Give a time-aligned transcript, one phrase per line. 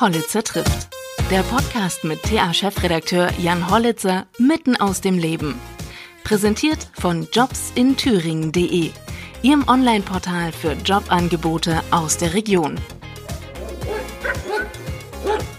[0.00, 0.88] Hollitzer trifft.
[1.28, 5.56] Der Podcast mit TA-Chefredakteur Jan Hollitzer mitten aus dem Leben.
[6.22, 8.90] Präsentiert von jobsinthüringen.de,
[9.42, 12.78] Ihrem Online-Portal für Jobangebote aus der Region.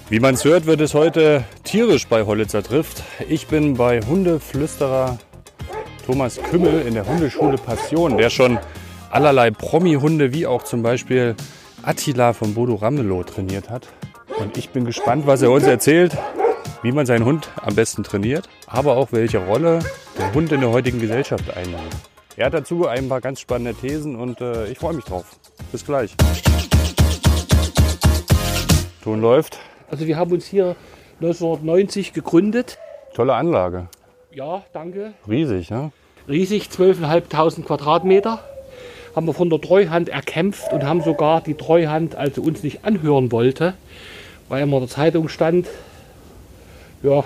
[0.07, 3.03] Wie man es hört, wird es heute tierisch bei Hollitzer trifft.
[3.27, 5.17] Ich bin bei Hundeflüsterer
[6.05, 8.57] Thomas Kümmel in der Hundeschule Passion, der schon
[9.11, 11.35] allerlei Promi-Hunde wie auch zum Beispiel
[11.83, 13.89] Attila von Bodo Ramelow trainiert hat.
[14.39, 16.17] Und ich bin gespannt, was er uns erzählt,
[16.81, 19.79] wie man seinen Hund am besten trainiert, aber auch welche Rolle
[20.17, 21.81] der Hund in der heutigen Gesellschaft einnimmt.
[22.37, 25.37] Er hat dazu ein paar ganz spannende Thesen und äh, ich freue mich drauf.
[25.73, 26.15] Bis gleich.
[29.03, 29.59] Ton läuft.
[29.91, 30.77] Also wir haben uns hier
[31.19, 32.77] 1990 gegründet.
[33.13, 33.89] Tolle Anlage.
[34.31, 35.13] Ja, danke.
[35.27, 35.91] Riesig, ne?
[36.29, 38.39] Riesig, 12.500 Quadratmeter.
[39.15, 43.33] Haben wir von der Treuhand erkämpft und haben sogar die Treuhand, also uns nicht anhören
[43.33, 43.73] wollte,
[44.49, 45.67] weil immer in der Zeitung stand,
[47.03, 47.23] ja,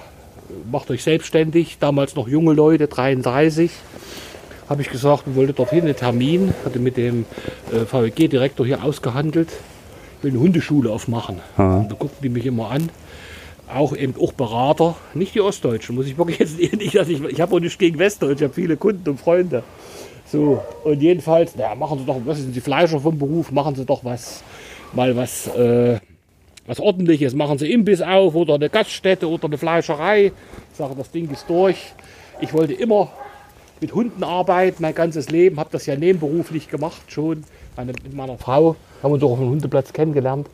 [0.71, 3.71] macht euch selbstständig, damals noch junge Leute, 33,
[4.69, 7.25] habe ich gesagt, wir wollten dorthin einen Termin, hatte mit dem
[7.71, 9.49] äh, VWG-Direktor hier ausgehandelt,
[10.21, 11.39] will eine Hundeschule aufmachen.
[11.57, 12.89] Und da guckten die mich immer an.
[13.73, 17.41] Auch eben auch Berater, nicht die Ostdeutschen, muss ich wirklich jetzt nicht, dass ich, ich
[17.41, 19.63] habe auch nichts gegen Westdeutsch, ich habe viele Kunden und Freunde.
[20.25, 23.85] So, und jedenfalls, naja, machen Sie doch, was sind Sie Fleischer vom Beruf, machen Sie
[23.85, 24.43] doch was,
[24.93, 25.99] mal was, äh,
[26.65, 30.31] was ordentliches, machen Sie Imbiss auf oder eine Gaststätte oder eine Fleischerei.
[30.71, 31.93] Ich sage, das Ding ist durch.
[32.39, 33.11] Ich wollte immer
[33.81, 37.43] mit Hunden arbeiten, mein ganzes Leben, habe das ja nebenberuflich gemacht schon.
[37.75, 40.47] Meine, mit meiner Frau haben uns auch auf dem Hundeplatz kennengelernt.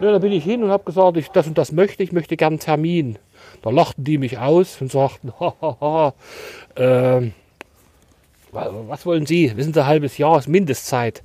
[0.00, 2.36] Ja, da bin ich hin und habe gesagt, ich, das und das möchte ich, möchte
[2.36, 3.16] gern Termin.
[3.62, 6.14] Da lachten die mich aus und sagten, hahaha,
[6.76, 7.32] ähm,
[8.52, 9.56] was wollen Sie?
[9.56, 11.22] Wissen Sie, ein halbes Jahr ist Mindestzeit.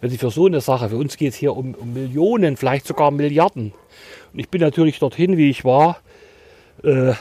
[0.00, 2.86] Wenn Sie für so eine Sache, für uns geht es hier um, um, Millionen, vielleicht
[2.86, 3.72] sogar Milliarden.
[4.32, 5.98] Und ich bin natürlich dorthin, wie ich war,
[6.82, 7.12] äh,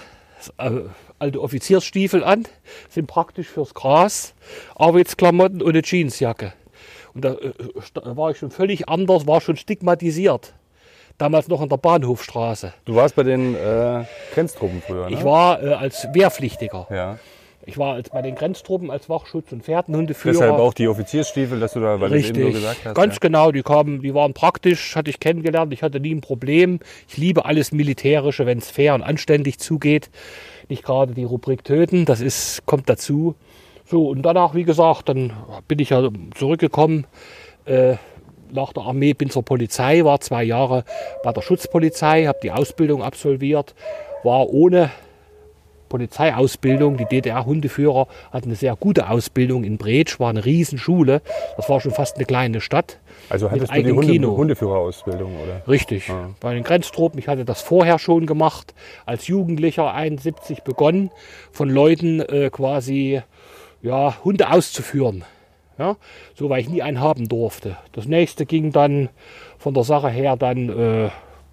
[1.20, 2.48] alte Offiziersstiefel an,
[2.90, 4.34] sind praktisch fürs Gras,
[4.75, 6.54] Arbeitsklamotten und eine Jeansjacke.
[7.14, 7.54] Und da, äh,
[8.16, 10.54] war ich schon völlig anders, war schon stigmatisiert.
[11.18, 12.74] Damals noch an der Bahnhofstraße.
[12.86, 15.16] Du warst bei den äh, Grenztruppen früher, ne?
[15.16, 16.88] Ich war äh, als Wehrpflichtiger.
[16.90, 17.20] Ja.
[17.66, 20.34] Ich war als bei den Grenztruppen als Wachschutz- und Pferdenhundeführer.
[20.34, 22.34] Deshalb auch die Offiziersstiefel, dass du da, weil Richtig.
[22.34, 22.96] du eben so gesagt hast.
[22.96, 23.20] Ganz ja.
[23.22, 25.72] genau, die kamen, die waren praktisch, hatte ich kennengelernt.
[25.74, 26.80] Ich hatte nie ein Problem.
[27.08, 30.10] Ich liebe alles Militärische, wenn es fair und anständig zugeht.
[30.70, 33.36] Nicht gerade die Rubrik töten, das ist, kommt dazu.
[33.86, 35.34] So, und danach, wie gesagt, dann
[35.68, 37.06] bin ich ja zurückgekommen.
[37.66, 37.96] Äh,
[38.52, 40.84] nach der Armee bin zur Polizei, war zwei Jahre
[41.24, 43.76] bei der Schutzpolizei, habe die Ausbildung absolviert,
[44.24, 44.92] war ohne
[45.91, 46.96] Polizeiausbildung.
[46.96, 51.22] Die DDR-Hundeführer hatten eine sehr gute Ausbildung in Bretsch, war eine Riesenschule.
[51.57, 52.97] Das war schon fast eine kleine Stadt.
[53.29, 54.38] Also hattest du die Hunde, Kino.
[54.38, 55.62] Hundeführerausbildung, oder?
[55.68, 56.09] Richtig.
[56.40, 58.74] Bei den Grenztruppen, ich hatte das vorher schon gemacht,
[59.06, 61.12] als Jugendlicher 71 begonnen,
[61.51, 63.22] von Leuten äh, quasi
[63.81, 65.25] ja, Hunde auszuführen.
[65.78, 65.97] Ja,
[66.35, 67.75] so, weil ich nie einen haben durfte.
[67.91, 69.09] Das nächste ging dann
[69.57, 71.09] von der Sache her, dann äh,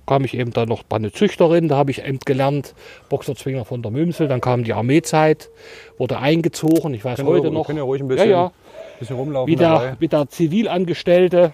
[0.09, 2.75] kam ich eben dann noch bei einer Züchterin, da habe ich eben gelernt,
[3.11, 5.51] Boxerzwinger von der Mümsel, dann kam die Armeezeit,
[5.99, 7.67] wurde eingezogen, ich weiß Können heute wir, noch.
[7.67, 8.53] können ja ruhig ein bisschen, ja, ja,
[8.99, 11.53] bisschen rumlaufen wie der, wie der Zivilangestellte,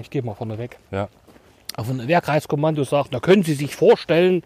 [0.00, 1.08] ich gehe mal vorne weg, Ja.
[1.76, 4.42] auf ein Wehrkreiskommando sagt, da können Sie sich vorstellen,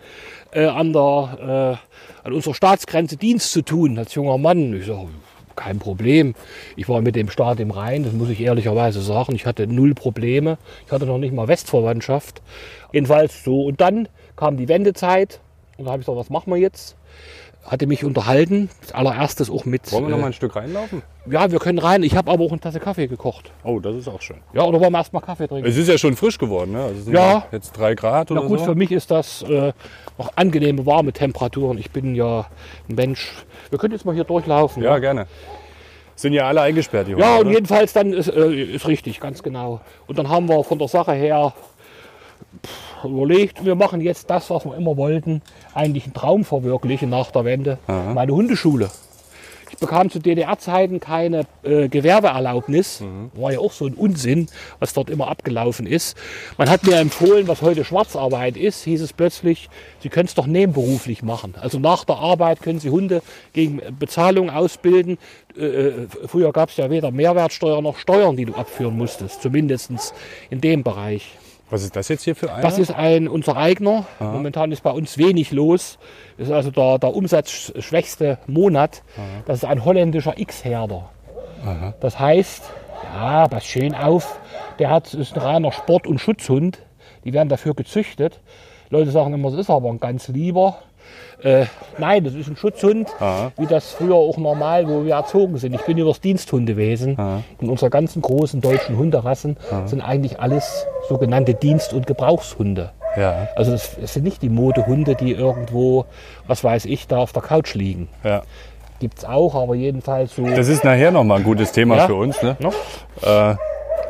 [0.52, 1.78] äh, an, der,
[2.24, 4.72] äh, an unserer Staatsgrenze Dienst zu tun als junger Mann.
[4.74, 5.08] Ich sage,
[5.58, 6.34] kein Problem.
[6.76, 9.34] Ich war mit dem Staat im Rhein, das muss ich ehrlicherweise sagen.
[9.34, 10.58] Ich hatte null Probleme.
[10.86, 12.40] Ich hatte noch nicht mal Westverwandtschaft.
[12.92, 13.64] Jedenfalls so.
[13.64, 15.40] Und dann kam die Wendezeit
[15.76, 16.97] und da habe ich gesagt, was machen wir jetzt?
[17.68, 19.92] Hatte mich unterhalten, als allererstes auch mit.
[19.92, 21.02] Wollen wir noch äh, mal ein Stück reinlaufen?
[21.30, 22.02] ja, wir können rein.
[22.02, 23.50] Ich habe aber auch eine Tasse Kaffee gekocht.
[23.62, 24.38] Oh, das ist auch schön.
[24.54, 25.68] Ja, oder wollen wir erstmal Kaffee trinken?
[25.68, 26.82] Es ist ja schon frisch geworden, ne?
[26.84, 27.44] Also Ja.
[27.52, 28.64] Jetzt drei Grad Na oder gut, so.
[28.64, 29.72] für mich ist das äh,
[30.16, 31.76] noch angenehme warme Temperaturen.
[31.78, 32.46] Ich bin ja
[32.88, 33.32] ein Mensch.
[33.68, 34.82] Wir können jetzt mal hier durchlaufen.
[34.82, 35.26] Ja, gerne.
[36.16, 37.50] Sind ja alle eingesperrt, Hunde, ja und oder?
[37.50, 39.80] jedenfalls dann ist, äh, ist richtig, ganz genau.
[40.06, 41.52] Und dann haben wir von der Sache her
[42.66, 42.70] pff,
[43.04, 45.42] überlegt, wir machen jetzt das, was wir immer wollten,
[45.74, 47.78] eigentlich einen Traum verwirklichen nach der Wende.
[47.86, 48.90] Meine Hundeschule.
[49.70, 53.02] Ich bekam zu DDR-Zeiten keine äh, Gewerbeerlaubnis.
[53.34, 54.48] War ja auch so ein Unsinn,
[54.78, 56.16] was dort immer abgelaufen ist.
[56.56, 59.68] Man hat mir empfohlen, was heute Schwarzarbeit ist, hieß es plötzlich,
[60.00, 61.54] Sie können es doch nebenberuflich machen.
[61.60, 63.22] Also nach der Arbeit können Sie Hunde
[63.52, 65.18] gegen Bezahlung ausbilden.
[65.56, 65.92] Äh, äh,
[66.26, 69.90] früher gab es ja weder Mehrwertsteuer noch Steuern, die du abführen musstest, zumindest
[70.50, 71.36] in dem Bereich.
[71.70, 72.62] Was ist das jetzt hier für einer?
[72.62, 74.06] Das ist ein unser eigener.
[74.20, 75.98] Momentan ist bei uns wenig los.
[76.38, 79.02] Das ist also der, der umsatzschwächste Monat.
[79.46, 81.10] Das ist ein holländischer X-Herder.
[82.00, 82.62] Das heißt,
[83.14, 84.40] ja, pass schön auf,
[84.78, 86.78] der hat, ist ein reiner Sport- und Schutzhund.
[87.24, 88.40] Die werden dafür gezüchtet.
[88.90, 90.78] Leute sagen immer, das ist aber ein ganz lieber.
[91.42, 91.66] Äh,
[91.98, 93.52] nein, das ist ein Schutzhund, Aha.
[93.56, 95.74] wie das früher auch normal, wo wir erzogen sind.
[95.74, 97.16] Ich bin übers Diensthundewesen.
[97.60, 99.56] Und unsere ganzen großen deutschen Hunderassen
[99.86, 102.90] sind eigentlich alles sogenannte Dienst- und Gebrauchshunde.
[103.16, 106.04] Ja, Also das, das sind nicht die Modehunde, die irgendwo,
[106.46, 108.08] was weiß ich, da auf der Couch liegen.
[108.24, 108.42] ja.
[109.00, 110.44] Gibt es auch, aber jedenfalls so.
[110.44, 112.06] Das ist nachher nochmal ein gutes Thema Ja.
[112.08, 112.42] für uns.
[112.42, 112.56] Ne?
[112.58, 112.70] Ne?
[113.22, 113.54] Äh,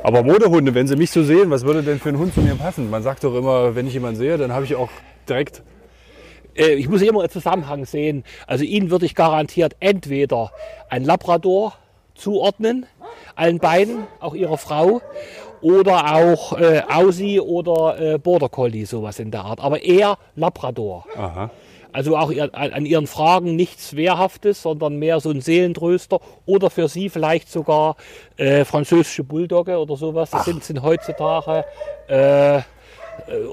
[0.03, 2.55] aber Modehunde, wenn Sie mich so sehen, was würde denn für einen Hund zu mir
[2.55, 2.89] passen?
[2.89, 4.89] Man sagt doch immer, wenn ich jemanden sehe, dann habe ich auch
[5.29, 5.63] direkt.
[6.59, 8.25] Äh, ich muss immer einen Zusammenhang sehen.
[8.47, 10.51] Also Ihnen würde ich garantiert entweder
[10.91, 11.75] ein Labrador
[12.15, 12.87] zuordnen,
[13.37, 15.01] allen beiden, auch Ihrer Frau,
[15.61, 19.61] oder auch äh, Aussie oder äh, Border Collie, sowas in der Art.
[19.61, 21.07] Aber eher Labrador.
[21.17, 21.51] Aha.
[21.91, 26.87] Also auch ihr, an Ihren Fragen nichts Wehrhaftes, sondern mehr so ein Seelentröster oder für
[26.87, 27.97] Sie vielleicht sogar
[28.37, 30.31] äh, französische Bulldogge oder sowas.
[30.31, 31.65] Das sind, sind heutzutage
[32.07, 32.61] äh,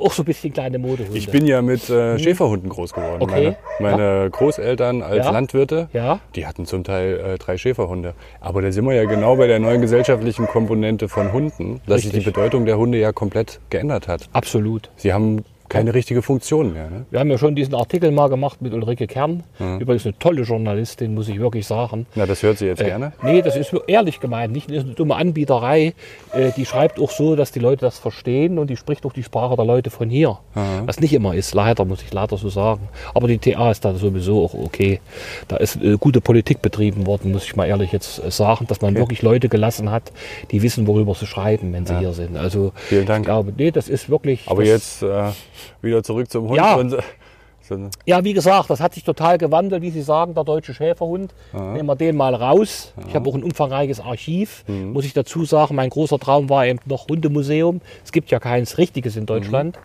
[0.01, 1.17] auch so ein bisschen kleine Modehunde.
[1.17, 3.21] Ich bin ja mit äh, Schäferhunden groß geworden.
[3.21, 3.55] Okay.
[3.79, 5.31] Meine, meine Großeltern als Ja.
[5.31, 6.19] Landwirte, Ja.
[6.35, 8.13] die hatten zum Teil äh, drei Schäferhunde.
[8.41, 12.11] Aber da sind wir ja genau bei der neuen gesellschaftlichen Komponente von Hunden, dass sich
[12.11, 12.33] die Richtig.
[12.33, 14.29] Bedeutung der Hunde ja komplett geändert hat.
[14.33, 14.89] Absolut.
[14.95, 16.89] Sie haben keine richtige Funktion mehr.
[16.89, 17.05] Ne?
[17.09, 19.43] Wir haben ja schon diesen Artikel mal gemacht mit Ulrike Kern.
[19.79, 22.05] Übrigens eine tolle Journalistin, muss ich wirklich sagen.
[22.15, 23.13] Na, das hört sie jetzt gerne.
[23.21, 25.93] Nee, das ist ehrlich gemeint, nicht eine dumme Anbieterei.
[26.33, 29.23] Äh, Die schreibt auch so, dass die Leute das verstehen und die spricht auch die
[29.23, 30.37] Sprache der Leute von hier.
[30.85, 32.87] Was nicht immer ist, leider, muss ich leider so sagen.
[33.13, 34.99] Aber die TA ist da sowieso auch okay.
[35.47, 38.81] Da ist äh, gute Politik betrieben worden, muss ich mal ehrlich jetzt äh, sagen, dass
[38.81, 40.11] man wirklich Leute gelassen hat,
[40.51, 42.37] die wissen, worüber sie schreiben, wenn sie hier sind.
[42.37, 43.23] Also, Vielen Dank.
[43.23, 44.43] Ich glaube, nee, das ist wirklich.
[44.47, 45.31] Aber das, jetzt äh,
[45.81, 46.57] wieder zurück zum Hund.
[46.57, 46.75] Ja.
[46.75, 50.73] Und, so, Ja, wie gesagt, das hat sich total gewandelt, wie Sie sagen, der deutsche
[50.75, 51.33] Schäferhund.
[51.51, 52.93] Nehmen wir den mal raus.
[53.07, 54.91] Ich habe auch ein umfangreiches Archiv, Mhm.
[54.93, 55.73] muss ich dazu sagen.
[55.75, 57.81] Mein großer Traum war eben noch Hundemuseum.
[58.03, 59.79] Es gibt ja keins richtiges in Deutschland.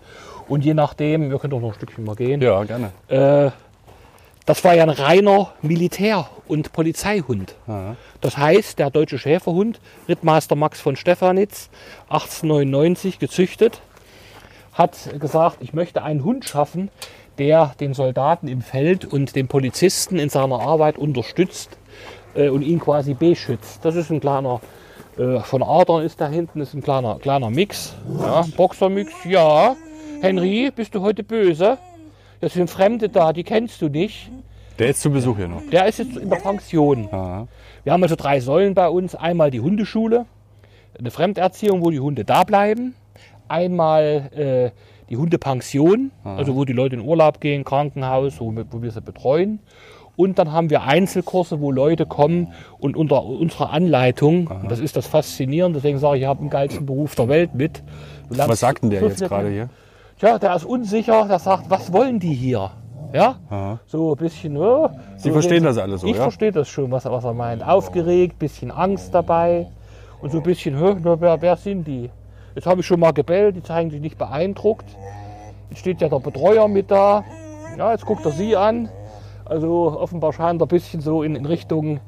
[0.48, 2.40] Und je nachdem, wir können doch noch ein Stückchen mal gehen.
[2.40, 2.46] Mhm.
[2.46, 2.90] ja, gerne.
[3.08, 3.50] Äh,
[4.46, 7.54] das war ja ein reiner Militär- und Polizeihund.
[8.20, 11.70] Das heißt, der deutsche Schäferhund, Rittmeister Max von Stefanitz,
[12.08, 13.80] 1899 gezüchtet,
[14.72, 16.90] hat gesagt, ich möchte einen Hund schaffen,
[17.38, 21.78] der den Soldaten im Feld und den Polizisten in seiner Arbeit unterstützt
[22.34, 23.84] äh, und ihn quasi beschützt.
[23.84, 24.60] Das ist ein kleiner,
[25.18, 27.94] äh, von Adern ist da hinten, ist ein kleiner, kleiner Mix.
[28.20, 29.74] Ja, Boxermix, ja.
[30.20, 31.78] Henry, bist du heute böse?
[32.40, 34.30] Das sind Fremde da, die kennst du nicht.
[34.78, 35.62] Der ist zu Besuch hier noch.
[35.70, 37.08] Der ist jetzt in der Pension.
[37.12, 37.48] Aha.
[37.84, 39.14] Wir haben also drei Säulen bei uns.
[39.14, 40.26] Einmal die Hundeschule,
[40.98, 42.94] eine Fremderziehung, wo die Hunde da bleiben.
[43.50, 44.70] Einmal äh,
[45.10, 49.00] die Hundepension, also wo die Leute in Urlaub gehen, Krankenhaus, wo, wir- wo wir sie
[49.00, 49.58] betreuen.
[50.16, 54.96] Und dann haben wir Einzelkurse, wo Leute kommen und unter unserer Anleitung, und das ist
[54.96, 57.82] das Faszinierende, deswegen sage ich, ich habe den geilsten Beruf der Welt mit.
[58.28, 59.68] Was sagt denn der jetzt gerade hier?
[60.18, 62.70] Tja, der ist unsicher, der sagt, was wollen die hier?
[63.12, 63.36] Ja,
[63.86, 64.56] so ein bisschen.
[64.56, 66.22] Oh, Sie so verstehen das alles so, Ich ja?
[66.22, 67.66] verstehe das schon, was, was er meint.
[67.66, 69.66] Aufgeregt, bisschen Angst dabei
[70.20, 72.10] und so ein bisschen, na, wer, wer sind die?
[72.54, 74.86] Jetzt habe ich schon mal gebellt, die zeigen sich nicht beeindruckt.
[75.70, 77.24] Jetzt steht ja der Betreuer mit da.
[77.78, 78.88] Ja, jetzt guckt er sie an.
[79.44, 82.00] Also offenbar scheint er ein bisschen so in, in Richtung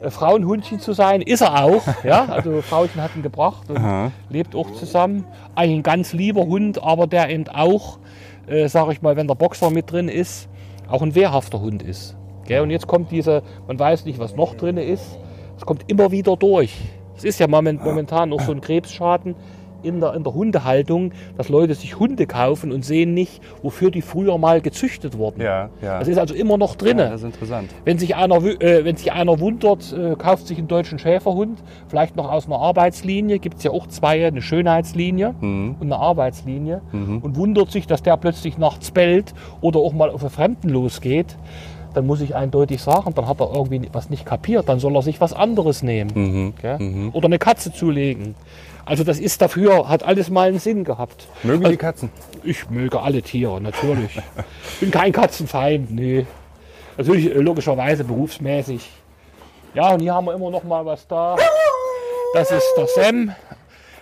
[0.00, 1.20] äh, Frauenhundchen zu sein.
[1.22, 1.82] Ist er auch.
[2.04, 5.24] Ja, also Frauchen hat ihn gebracht und lebt auch zusammen.
[5.54, 7.98] Ein ganz lieber Hund, aber der eben auch,
[8.46, 10.48] äh, sage ich mal, wenn der Boxer mit drin ist,
[10.88, 12.16] auch ein wehrhafter Hund ist.
[12.46, 12.62] Gell?
[12.62, 15.18] Und jetzt kommt diese, man weiß nicht, was noch drin ist.
[15.56, 16.74] Es kommt immer wieder durch.
[17.16, 19.34] Es ist ja moment, momentan noch so ein Krebsschaden
[19.82, 24.02] in der, in der Hundehaltung, dass Leute sich Hunde kaufen und sehen nicht, wofür die
[24.02, 25.40] früher mal gezüchtet wurden.
[25.40, 25.98] Ja, ja.
[25.98, 26.98] Das ist also immer noch drin.
[26.98, 27.70] ja, das ist interessant.
[27.84, 32.16] Wenn sich einer, äh, wenn sich einer wundert, äh, kauft sich einen deutschen Schäferhund, vielleicht
[32.16, 35.76] noch aus einer Arbeitslinie, gibt es ja auch zwei, eine Schönheitslinie Mhm.
[35.80, 40.22] und eine Arbeitslinie, und wundert sich, dass der plötzlich nachts bellt oder auch mal auf
[40.22, 41.36] einen Fremden losgeht,
[41.94, 45.02] dann muss ich eindeutig sagen, dann hat er irgendwie was nicht kapiert, dann soll er
[45.02, 46.10] sich was anderes nehmen.
[46.14, 46.54] Mhm.
[46.60, 47.10] Gell?
[47.12, 48.34] Oder eine Katze zulegen.
[48.88, 51.26] Also das ist dafür, hat alles mal einen Sinn gehabt.
[51.42, 52.10] Mögen Also die Katzen?
[52.42, 54.18] Ich möge alle Tiere, natürlich.
[54.80, 56.26] Bin kein Katzenfeind, nee.
[56.96, 58.88] Natürlich äh, logischerweise berufsmäßig.
[59.74, 61.36] Ja, und hier haben wir immer noch mal was da.
[62.32, 63.34] Das ist der Sam,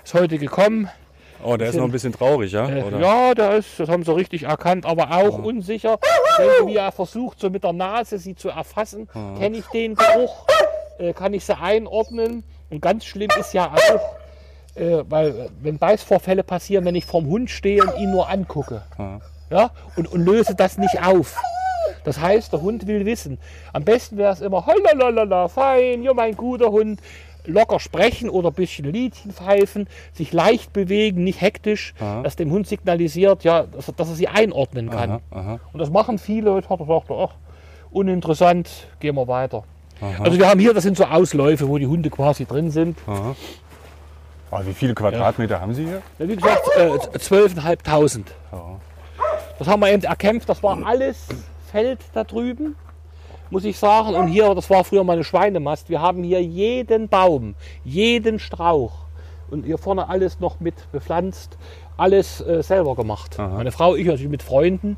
[0.04, 0.88] ist heute gekommen.
[1.42, 2.68] Oh, der ist noch ein bisschen traurig, ja?
[2.68, 3.00] Äh, Oder?
[3.00, 5.98] ja, der ist, das haben sie richtig erkannt, aber auch unsicher.
[6.38, 10.46] Wenn, wie er versucht, so mit der Nase sie zu erfassen, kenne ich den Geruch,
[10.98, 12.44] äh, kann ich sie einordnen.
[12.70, 17.50] Und ganz schlimm ist ja auch, äh, weil wenn Beißvorfälle passieren, wenn ich vorm Hund
[17.50, 18.82] stehe und ihn nur angucke
[19.50, 21.36] ja, und, und löse das nicht auf.
[22.04, 23.38] Das heißt, der Hund will wissen.
[23.72, 27.00] Am besten wäre es immer, holalala, fein, ja, mein guter Hund.
[27.46, 32.22] Locker sprechen oder ein bisschen Liedchen pfeifen, sich leicht bewegen, nicht hektisch, Aha.
[32.22, 35.10] das dem Hund signalisiert, ja, dass, er- dass er sie einordnen kann.
[35.10, 35.60] Aha, aha.
[35.72, 36.54] Und das machen viele.
[36.56, 37.34] Jetzt hat er gesagt, ach,
[37.90, 38.68] uninteressant,
[39.00, 39.64] gehen wir weiter.
[40.20, 42.98] Also wir haben hier, das sind so Ausläufe, wo die Hunde quasi drin sind.
[43.06, 46.02] Ah, wie viele Quadratmeter haben Sie hier?
[46.18, 48.24] Ja, wie gesagt, äh, 12.500.
[48.52, 48.76] Ja.
[49.58, 50.48] Das haben wir eben erkämpft.
[50.48, 51.26] Das war alles
[51.72, 52.76] Feld da drüben,
[53.50, 54.14] muss ich sagen.
[54.14, 55.88] Und hier, das war früher mal eine Schweinemast.
[55.88, 58.92] Wir haben hier jeden Baum, jeden Strauch
[59.50, 61.56] und hier vorne alles noch mit bepflanzt,
[61.96, 63.38] alles äh, selber gemacht.
[63.38, 64.96] Meine Frau, ich natürlich mit Freunden.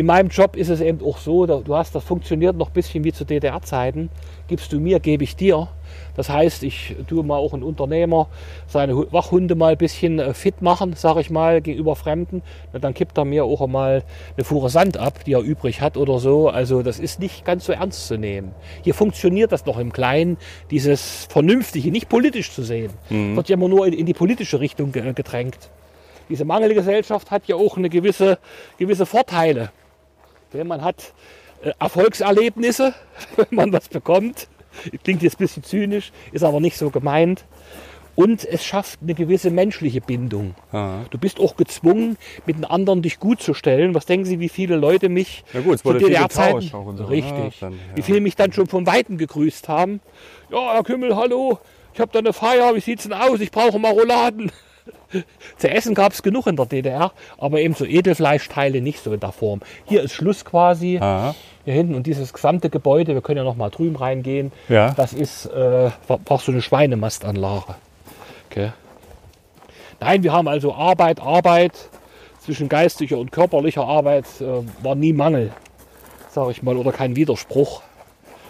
[0.00, 3.04] In meinem Job ist es eben auch so, du hast, das funktioniert noch ein bisschen
[3.04, 4.08] wie zu DDR-Zeiten.
[4.48, 5.68] Gibst du mir, gebe ich dir.
[6.16, 8.26] Das heißt, ich tue mal auch ein Unternehmer
[8.66, 12.40] seine Hu- Wachhunde mal ein bisschen äh, fit machen, sage ich mal, gegenüber Fremden.
[12.72, 14.02] Na, dann kippt er mir auch mal
[14.38, 16.48] eine Fuhre Sand ab, die er übrig hat oder so.
[16.48, 18.52] Also das ist nicht ganz so ernst zu nehmen.
[18.82, 20.38] Hier funktioniert das noch im Kleinen,
[20.70, 22.90] dieses Vernünftige, nicht politisch zu sehen.
[23.36, 25.68] Wird ja immer nur in, die politische Richtung ge- gedrängt.
[26.30, 28.38] Diese Mangelgesellschaft hat ja auch eine gewisse,
[28.78, 29.68] gewisse Vorteile.
[30.52, 31.12] Wenn man hat
[31.62, 32.94] äh, Erfolgserlebnisse,
[33.36, 34.48] wenn man was bekommt.
[35.02, 37.44] Klingt jetzt ein bisschen zynisch, ist aber nicht so gemeint.
[38.16, 40.54] Und es schafft eine gewisse menschliche Bindung.
[40.72, 41.04] Aha.
[41.10, 43.94] Du bist auch gezwungen, mit den anderen dich gut zu stellen.
[43.94, 47.08] Was denken Sie, wie viele Leute mich Ja gut, zu DDR-Zeiten- so, ne?
[47.08, 47.60] Richtig.
[47.60, 47.78] Dann, ja.
[47.94, 50.00] Wie viele mich dann schon von Weitem gegrüßt haben.
[50.50, 51.58] Ja, Herr Kümmel, hallo.
[51.94, 52.74] Ich habe da eine Feier.
[52.74, 53.40] Wie sieht's denn aus?
[53.40, 54.52] Ich brauche Maroladen.
[55.58, 59.20] Zu essen gab es genug in der DDR, aber eben so Edelfleischteile nicht so in
[59.20, 59.60] der Form.
[59.84, 60.98] Hier ist Schluss quasi.
[61.00, 61.34] Aha.
[61.64, 64.52] Hier hinten und dieses gesamte Gebäude, wir können ja noch mal drüben reingehen.
[64.68, 64.92] Ja.
[64.92, 67.74] Das ist äh, war so eine Schweinemastanlage.
[68.50, 68.72] Okay.
[70.00, 71.72] Nein, wir haben also Arbeit, Arbeit.
[72.40, 74.44] Zwischen geistiger und körperlicher Arbeit äh,
[74.82, 75.52] war nie Mangel,
[76.30, 77.82] sage ich mal, oder kein Widerspruch.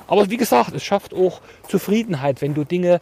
[0.07, 3.01] Aber wie gesagt, es schafft auch Zufriedenheit, wenn du Dinge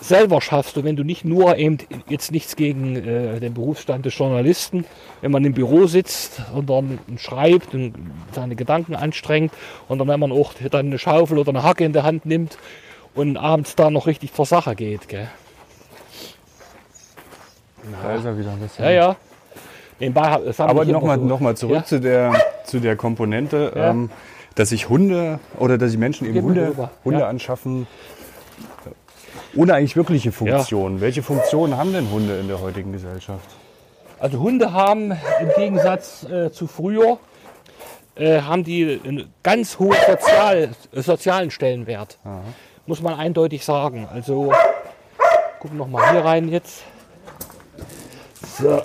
[0.00, 4.16] selber schaffst und wenn du nicht nur eben jetzt nichts gegen äh, den Berufsstand des
[4.18, 4.84] Journalisten,
[5.22, 7.94] wenn man im Büro sitzt und dann schreibt und
[8.32, 9.52] seine Gedanken anstrengt
[9.88, 12.58] und dann wenn man auch dann eine Schaufel oder eine Hacke in der Hand nimmt
[13.14, 15.08] und abends da noch richtig zur Sache geht.
[15.08, 15.28] Gell?
[18.02, 18.84] Da ist er wieder ein bisschen.
[18.84, 19.16] Ja, ja.
[20.00, 20.22] Nebenbei
[20.58, 21.24] Aber nochmal so.
[21.24, 21.84] noch mal zurück Ja.
[21.84, 22.32] zu, der,
[22.64, 23.90] zu der Komponente, Ja.
[23.90, 24.10] ähm,
[24.54, 26.90] dass sich Hunde oder dass sich Menschen eben Hunde.
[27.04, 27.86] Hunde anschaffen,
[29.56, 31.00] ohne eigentlich wirkliche Funktionen.
[31.00, 33.48] Welche Funktionen haben denn Hunde in der heutigen Gesellschaft?
[34.18, 37.18] Also Hunde haben im Gegensatz äh, zu früher,
[38.16, 42.18] äh, haben die einen ganz hohen Sozial, äh, sozialen Stellenwert.
[42.86, 44.08] Muss man eindeutig sagen.
[44.12, 44.52] Also
[45.60, 46.82] gucken noch mal hier rein jetzt.
[48.58, 48.82] So.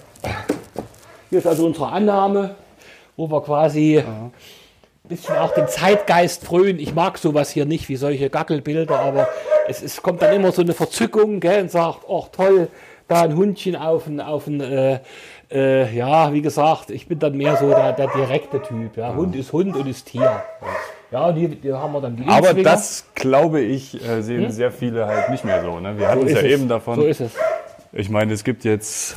[1.29, 2.55] Hier ist also unsere Annahme,
[3.15, 4.31] wo wir quasi ein
[5.09, 6.79] bisschen auch den Zeitgeist frönen.
[6.79, 9.27] Ich mag sowas hier nicht, wie solche Gackelbilder, aber
[9.67, 12.69] es, es kommt dann immer so eine Verzückung gell, und sagt, oh toll,
[13.07, 14.99] da ein Hundchen auf ein, auf ein äh,
[15.51, 18.97] äh, ja, wie gesagt, ich bin dann mehr so der, der direkte Typ.
[18.97, 19.15] Ja.
[19.15, 20.43] Hund ist Hund und ist Tier.
[21.11, 24.71] Ja, und hier, hier haben wir dann die Aber das, glaube ich, äh, sehen sehr
[24.71, 25.79] viele halt nicht mehr so.
[25.79, 25.97] Ne?
[25.97, 26.27] Wir hatten Hm?
[26.29, 26.53] So es ja es.
[26.53, 26.95] eben davon.
[26.95, 27.31] So ist es.
[27.91, 29.15] Ich meine, es gibt jetzt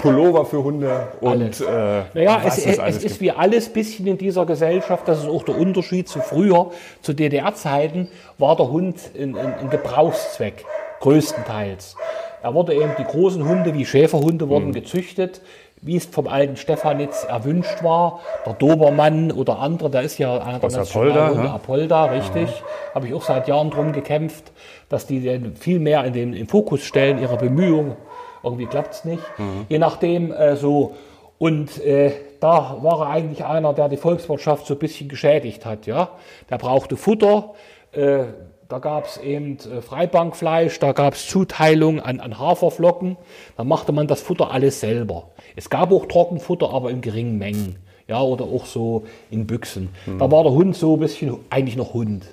[0.00, 4.46] Pullover für Hunde und äh, Naja, es, es es, ist wie alles bisschen in dieser
[4.46, 6.70] Gesellschaft, das ist auch der Unterschied zu früher,
[7.02, 9.36] zu DDR-Zeiten, war der Hund ein,
[9.70, 10.64] Gebrauchszweck,
[11.00, 11.96] größtenteils.
[12.42, 14.72] Er wurde eben, die großen Hunde wie Schäferhunde wurden Mhm.
[14.72, 15.42] gezüchtet,
[15.82, 18.20] wie es vom alten Stefanitz erwünscht war.
[18.46, 21.50] Der Dobermann oder andere, da ist ja einer der Nationalhunde, Apolda, ne?
[21.50, 22.62] Apolda, richtig.
[22.94, 24.52] Habe ich auch seit Jahren drum gekämpft,
[24.88, 27.96] dass die den viel mehr in den, im Fokus stellen, ihre Bemühungen.
[28.42, 29.22] Irgendwie klappt es nicht.
[29.68, 30.94] Je nachdem äh, so.
[31.38, 35.86] Und äh, da war er eigentlich einer, der die Volkswirtschaft so ein bisschen geschädigt hat.
[35.86, 36.10] Ja?
[36.50, 37.54] Der brauchte Futter.
[37.92, 38.24] Äh,
[38.68, 43.16] da gab es eben äh, Freibankfleisch, da gab es Zuteilung an, an Haferflocken.
[43.56, 45.30] Da machte man das Futter alles selber.
[45.56, 47.76] Es gab auch Trockenfutter, aber in geringen Mengen.
[48.06, 49.88] Ja, oder auch so in Büchsen.
[50.18, 52.24] Da war der Hund so ein bisschen eigentlich noch Hund.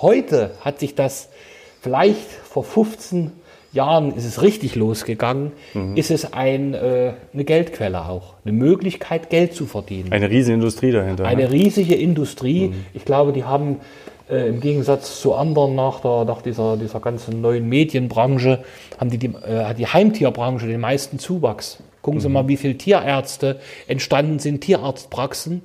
[0.00, 1.28] Heute hat sich das
[1.80, 3.32] vielleicht vor 15
[3.72, 5.52] Jahren ist es richtig losgegangen,
[5.94, 8.34] ist es ein, äh, eine Geldquelle auch.
[8.44, 10.12] Eine Möglichkeit, Geld zu verdienen.
[10.12, 11.24] Eine riesige Industrie dahinter.
[11.24, 11.52] Eine ne?
[11.52, 12.74] riesige Industrie.
[12.92, 13.80] Ich glaube, die haben
[14.30, 18.64] äh, im Gegensatz zu anderen nach, der, nach dieser, dieser ganzen neuen Medienbranche,
[18.98, 21.78] haben die, die, äh, hat die Heimtierbranche den meisten Zuwachs.
[22.02, 25.62] Gucken Sie mal, wie viele Tierärzte entstanden sind, Tierarztpraxen.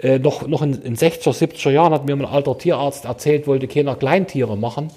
[0.00, 3.68] Äh, noch noch in, in 60er, 70er Jahren hat mir ein alter Tierarzt erzählt, wollte
[3.68, 4.90] keiner Kleintiere machen.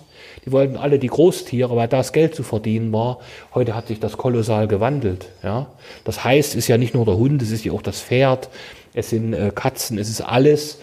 [0.46, 3.20] Die wollten alle die Großtiere, weil das Geld zu verdienen war.
[3.54, 5.30] Heute hat sich das kolossal gewandelt.
[5.44, 5.68] Ja?
[6.04, 8.50] Das heißt, es ist ja nicht nur der Hund, es ist ja auch das Pferd,
[8.94, 10.80] es sind äh, Katzen, es ist alles.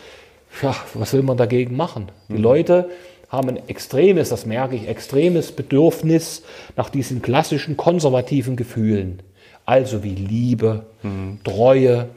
[0.63, 2.11] Ja, was will man dagegen machen?
[2.29, 2.89] Die Leute
[3.29, 6.43] haben ein extremes, das merke ich, extremes Bedürfnis
[6.77, 9.23] nach diesen klassischen konservativen Gefühlen.
[9.67, 10.87] Also wie Liebe,
[11.45, 12.09] Treue,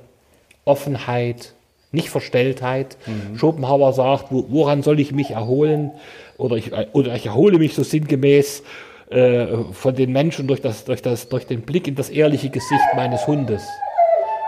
[0.63, 1.53] Offenheit,
[1.91, 2.98] Nicht-Verstelltheit.
[3.36, 5.91] Schopenhauer sagt, wo, woran soll ich mich erholen?
[6.38, 8.63] Oder ich, oder ich erhole mich so sinngemäß
[9.10, 12.83] äh, von den Menschen durch, das, durch, das, durch den Blick in das ehrliche Gesicht
[12.95, 13.63] meines Hundes.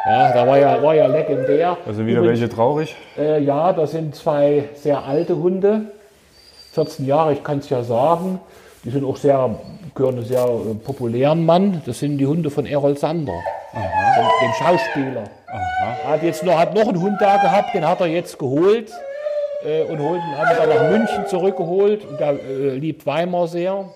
[0.05, 1.77] Ja, da war ja, war ja legendär.
[1.85, 2.95] Also wieder Übrigens- welche traurig.
[3.17, 5.81] äh, ja, das sind zwei sehr alte Hunde,
[6.73, 8.39] 14 Jahre, ich kann es ja sagen.
[8.83, 9.55] Die sind auch sehr,
[9.95, 11.81] gehören einem sehr äh, populären Mann.
[11.85, 13.31] Das sind die Hunde von Errol Sander,
[13.73, 15.23] dem Schauspieler.
[15.53, 18.91] Er hat jetzt noch, hat noch einen Hund da gehabt, den hat er jetzt geholt
[19.63, 22.05] äh, und holt, hat ihn dann nach München zurückgeholt.
[22.05, 23.75] Und der äh, liebt Weimar sehr.
[23.75, 23.89] Und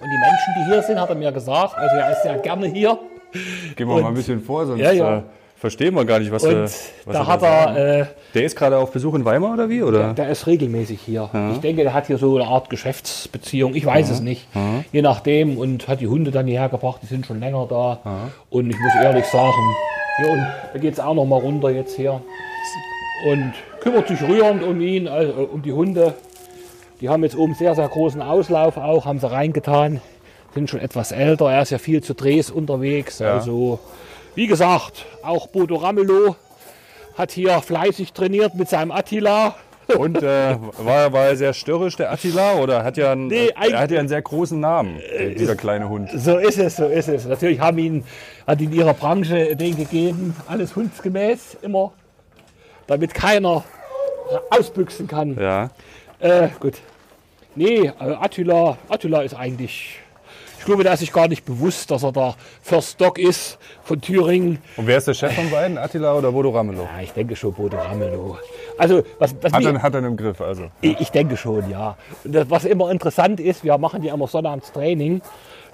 [0.00, 2.98] die Menschen, die hier sind, hat er mir gesagt, also er ist sehr gerne hier.
[3.76, 5.18] Gehen wir Und- mal ein bisschen vor, sonst Ja, ja.
[5.18, 5.22] Äh,
[5.56, 6.72] verstehen wir gar nicht, was, Und wir, was
[7.06, 9.82] da hat er, äh, Der ist gerade auf Besuch in Weimar oder wie?
[9.82, 10.12] Oder?
[10.12, 11.30] Der ist regelmäßig hier.
[11.52, 13.74] Ich denke, der hat hier so eine Art Geschäftsbeziehung.
[13.74, 14.46] Ich weiß es nicht.
[14.92, 15.56] Je nachdem.
[15.56, 16.98] Und hat die Hunde dann hierher gebracht.
[17.02, 17.98] Die sind schon länger da.
[18.50, 19.52] Und ich muss ehrlich sagen,
[20.16, 22.20] hier und da geht es auch noch mal runter jetzt hier.
[23.26, 26.14] Und kümmert sich rührend um ihn, also um die Hunde.
[27.00, 30.00] Die haben jetzt oben sehr, sehr großen Auslauf auch, haben sie reingetan.
[30.54, 31.50] Sind schon etwas älter.
[31.50, 33.18] Er ist ja viel zu Drehs unterwegs.
[33.18, 33.34] Ja.
[33.34, 33.80] Also,
[34.34, 36.36] wie gesagt, auch Bodo Ramelow
[37.16, 39.56] hat hier fleißig trainiert mit seinem Attila.
[39.98, 42.54] Und äh, war, war er sehr störrisch, der Attila?
[42.54, 45.00] Oder hat ja einen, Nee, er hat ja einen sehr großen Namen,
[45.36, 46.10] dieser kleine Hund.
[46.14, 47.26] So ist es, so ist es.
[47.26, 48.04] Natürlich haben ihn,
[48.46, 51.92] hat in ihrer Branche den gegeben, alles hundsgemäß immer,
[52.86, 53.64] damit keiner
[54.50, 55.36] ausbüchsen kann.
[55.38, 55.70] Ja.
[56.18, 56.74] Äh, gut.
[57.54, 60.00] Nee, äh, Attila, Attila ist eigentlich,
[60.64, 64.00] ich glaube, der ist sich gar nicht bewusst, dass er der First Dog ist von
[64.00, 64.58] Thüringen.
[64.78, 66.84] Und wer ist der Chef von beiden, Attila oder Bodo Ramelow?
[66.96, 68.38] Ja, ich denke schon, Bodo Ramelow.
[68.78, 70.68] Also, was, was Hat mir- er, hat er im Griff, also.
[70.80, 71.98] Ich, ich denke schon, ja.
[72.24, 75.20] Und das, was immer interessant ist, wir machen ja immer sonnabends Training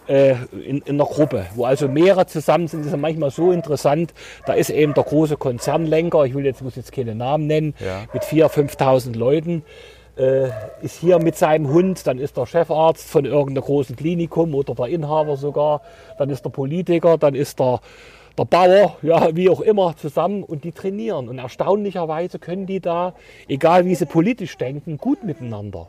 [0.09, 0.33] äh,
[0.67, 2.81] in, in einer Gruppe, wo also mehrere zusammen sind.
[2.81, 4.13] Das ist ja manchmal so interessant.
[4.45, 8.07] Da ist eben der große Konzernlenker, ich will jetzt, muss jetzt keine Namen nennen, Ja.
[8.13, 9.63] mit 4.000, 5.000 Leuten.
[10.17, 10.51] Äh,
[10.83, 14.87] ist hier mit seinem Hund, dann ist der Chefarzt von irgendeinem großen Klinikum oder der
[14.87, 15.83] Inhaber sogar,
[16.19, 17.81] dann ist der Politiker, dann ist der,
[18.37, 21.29] der Bauer, ja, wie auch immer, zusammen und die trainieren.
[21.29, 23.15] Und erstaunlicherweise können die da,
[23.49, 25.89] egal wie sie politisch denken, gut miteinander.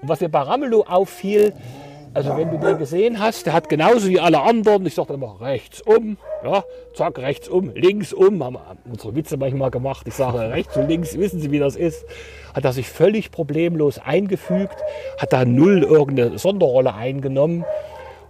[0.00, 1.52] Und was mir bei Ramelow auffiel,
[2.14, 5.40] also wenn du den gesehen hast, der hat genauso wie alle anderen, ich sage immer
[5.40, 10.14] rechts um, ja, zack, rechts um, links um, haben haben unsere Witze manchmal gemacht, ich
[10.14, 12.04] sage rechts und links, wissen Sie, wie das ist,
[12.54, 14.76] hat er sich völlig problemlos eingefügt,
[15.18, 17.64] hat da null irgendeine Sonderrolle eingenommen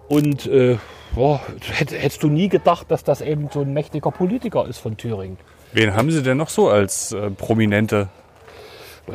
[0.08, 0.76] und äh,
[1.14, 1.40] boah,
[1.72, 5.38] hätt, hättest du nie gedacht, dass das eben so ein mächtiger Politiker ist von Thüringen.
[5.72, 8.08] Wen haben Sie denn noch so als äh, Prominente?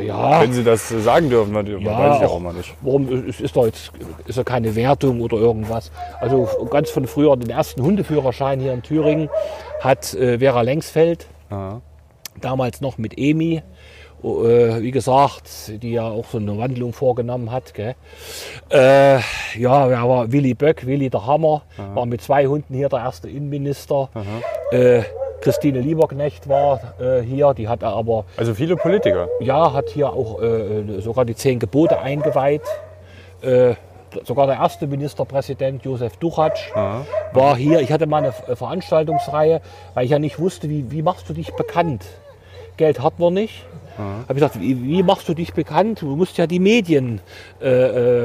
[0.01, 2.73] Ja, Wenn Sie das äh, sagen dürfen, man, man weiß ich ja auch mal nicht.
[2.81, 3.91] Warum es ist da jetzt
[4.25, 5.91] ist ja keine Wertung oder irgendwas.
[6.19, 9.29] Also ganz von früher den ersten Hundeführerschein hier in Thüringen
[9.81, 11.81] hat äh, Vera Lengsfeld Aha.
[12.39, 13.61] damals noch mit Emi,
[14.23, 15.49] äh, wie gesagt,
[15.81, 17.73] die ja auch so eine Wandlung vorgenommen hat.
[17.73, 17.95] Gell?
[18.69, 19.17] Äh,
[19.57, 23.29] ja, wer war Willy Böck, Willy der Hammer, war mit zwei Hunden hier der erste
[23.29, 24.09] Innenminister.
[25.43, 29.27] Äh, Christine Lieberknecht war äh, hier, die hat aber Also viele Politiker.
[29.41, 32.61] ja, hat hier auch äh, sogar die zehn Gebote eingeweiht.
[33.41, 33.75] Äh,
[34.23, 36.71] sogar der erste Ministerpräsident Josef Duchatsch
[37.33, 37.81] war hier.
[37.81, 39.59] Ich hatte mal eine Ver- Veranstaltungsreihe,
[39.95, 42.05] weil ich ja nicht wusste, wie, wie machst du dich bekannt?
[42.77, 43.65] Geld hat man nicht.
[43.97, 46.01] Habe ich gesagt, wie, wie machst du dich bekannt?
[46.01, 47.21] Du musst ja die Medien
[47.61, 47.67] äh,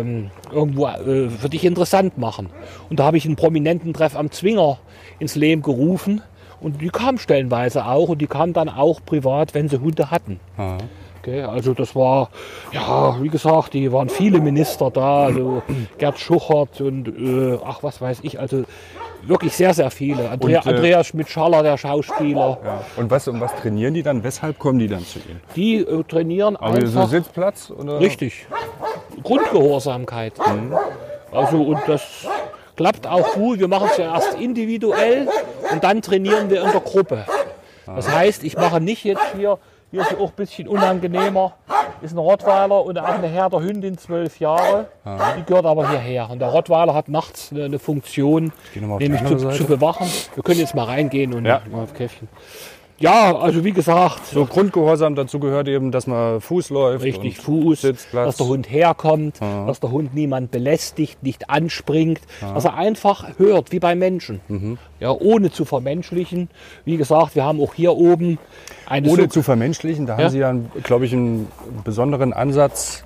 [0.01, 2.49] ähm, irgendwo äh, für dich interessant machen.
[2.89, 4.79] Und da habe ich einen prominenten Treff am Zwinger
[5.19, 6.23] ins Leben gerufen.
[6.61, 10.41] Und die kamen stellenweise auch und die kamen dann auch privat, wenn sie Hunde hatten.
[11.23, 12.31] Okay, also das war,
[12.73, 15.63] ja, wie gesagt, die waren viele Minister da, also
[15.99, 18.65] Gerd Schuchert und äh, ach, was weiß ich, also
[19.23, 20.31] wirklich sehr, sehr viele.
[20.31, 22.85] Andrea, Und, äh, Andreas Schmidt-Schaller, der Schauspieler, Ja.
[22.97, 24.23] Und was, und was trainieren die dann?
[24.23, 25.41] Weshalb kommen die dann zu Ihnen?
[25.57, 27.71] die äh, trainieren Aber einfach Sitzplatz?
[27.71, 27.99] Oder?
[28.01, 28.47] richtig.
[29.23, 30.35] Grundgehorsamkeit.
[31.33, 32.27] Also und das
[32.79, 33.59] klappt auch gut.
[33.59, 35.29] Wir machen es ja erst individuell
[35.73, 37.25] und dann trainieren wir in der Gruppe.
[37.87, 39.59] Das heißt, ich mache nicht jetzt hier,
[39.91, 41.55] hier ist auch ein bisschen unangenehmer,
[42.03, 44.87] ist ein Rottweiler und auch eine Herder Hündin, zwölf Jahre.
[45.39, 46.31] Die gehört aber hierher.
[46.31, 50.07] Und der Rottweiler hat nachts eine, eine Funktion, nämlich zu, zu bewachen.
[50.35, 51.63] Wir können jetzt mal reingehen und Ja.
[51.71, 52.29] mal auf Käffchen.
[53.01, 57.05] Ja, also wie gesagt, So Grundgehorsam dazu gehört eben, dass man Fuß läuft.
[57.05, 58.27] Richtig, Fuß, Sitzplatz.
[58.27, 63.71] dass der Hund herkommt, dass der Hund niemand belästigt, nicht anspringt, dass er einfach hört,
[63.71, 64.41] wie bei Menschen.
[64.49, 64.79] Mhm.
[64.99, 66.49] Ja, ohne zu vermenschlichen.
[66.85, 68.39] Wie gesagt, wir haben auch hier oben
[68.87, 70.25] eine Ohne so- zu vermenschlichen, da Ja.
[70.25, 71.47] haben Sie ja, glaube ich, einen
[71.85, 73.05] besonderen Ansatz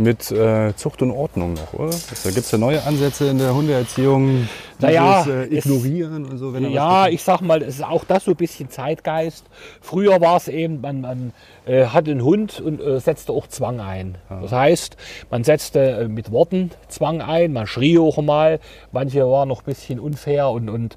[0.00, 1.90] mit äh, Zucht und Ordnung noch, oder?
[1.90, 6.54] Da gibt es ja neue Ansätze in der Hundeerziehung, Naja, äh, es- Ignorieren und so.
[6.56, 9.44] Ja, ich sag mal, es ist auch das so ein bisschen Zeitgeist.
[9.82, 11.32] Früher war es eben, man, man
[11.66, 14.16] äh, hatte einen Hund und äh, setzte auch Zwang ein.
[14.28, 14.96] Das heißt,
[15.30, 18.58] man setzte äh, mit Worten Zwang ein, man schrie auch mal.
[18.92, 20.96] Manche waren noch ein bisschen unfair und, und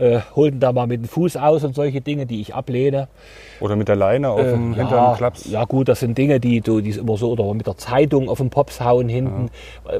[0.00, 3.08] äh, holten da mal mit dem Fuß aus und solche Dinge, die ich ablehne.
[3.60, 5.46] Oder mit der Leine auf dem Äh, Hintern klappst.
[5.46, 8.28] ja gut, das sind Dinge, die du die ist immer so oder mit der Zeitung
[8.28, 9.50] auf den Pops hauen hinten,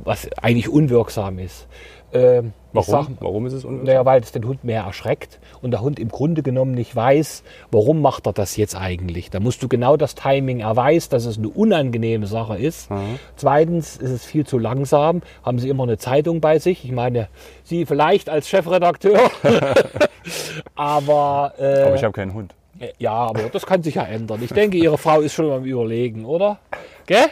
[0.04, 1.66] was eigentlich unwirksam ist.
[2.12, 3.16] Ähm, ich sag- Warum?
[3.20, 3.87] Warum ist es unwirksam?
[3.87, 7.42] naja, weil es den Hund mehr erschreckt und der Hund im Grunde genommen nicht weiß,
[7.70, 9.30] warum macht er das jetzt eigentlich.
[9.30, 12.88] Da musst du genau das Timing, er weiß, dass es eine unangenehme Sache ist.
[13.37, 15.22] Zweitens ist es viel zu langsam.
[15.44, 16.85] Haben Sie immer eine Zeitung bei sich?
[16.85, 17.28] Ich meine,
[17.64, 19.18] Sie vielleicht als Chefredakteur,
[20.74, 22.54] aber, äh, Aber ich habe keinen Hund.
[22.98, 24.40] ja, aber das kann sich ja ändern.
[24.42, 26.59] Ich denke, Ihre Frau ist schon am Überlegen, oder?
[27.06, 27.26] Gell?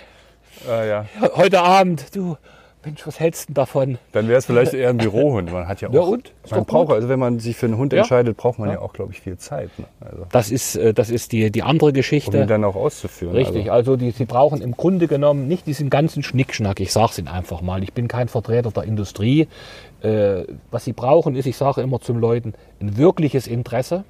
[0.68, 1.04] Äh, ja.
[1.36, 2.36] Heute Abend, du,
[2.84, 3.98] Mensch, was hältst du davon?
[4.12, 5.50] Dann wäre es vielleicht eher ein Bürohund.
[5.52, 5.92] Man hat ja auch.
[5.94, 6.32] Ja, und?
[6.50, 8.00] Man braucht, also wenn man sich für einen Hund Ja.
[8.00, 8.80] entscheidet, braucht man ja, Ja.
[8.80, 9.70] auch, glaube ich, viel Zeit.
[9.78, 9.84] Ne?
[10.00, 12.38] Also, Das ist, äh, das ist die, die andere um Geschichte.
[12.38, 13.34] ihn dann auch auszuführen.
[13.34, 16.78] Richtig, Also, also die, sie brauchen im Grunde genommen nicht diesen ganzen Schnickschnack.
[16.80, 17.82] Ich sage es Ihnen einfach mal.
[17.82, 19.48] Ich bin kein Vertreter der Industrie.
[20.00, 24.04] Äh, was sie brauchen, ist, ich sage immer zum Leuten, ein wirkliches Interesse.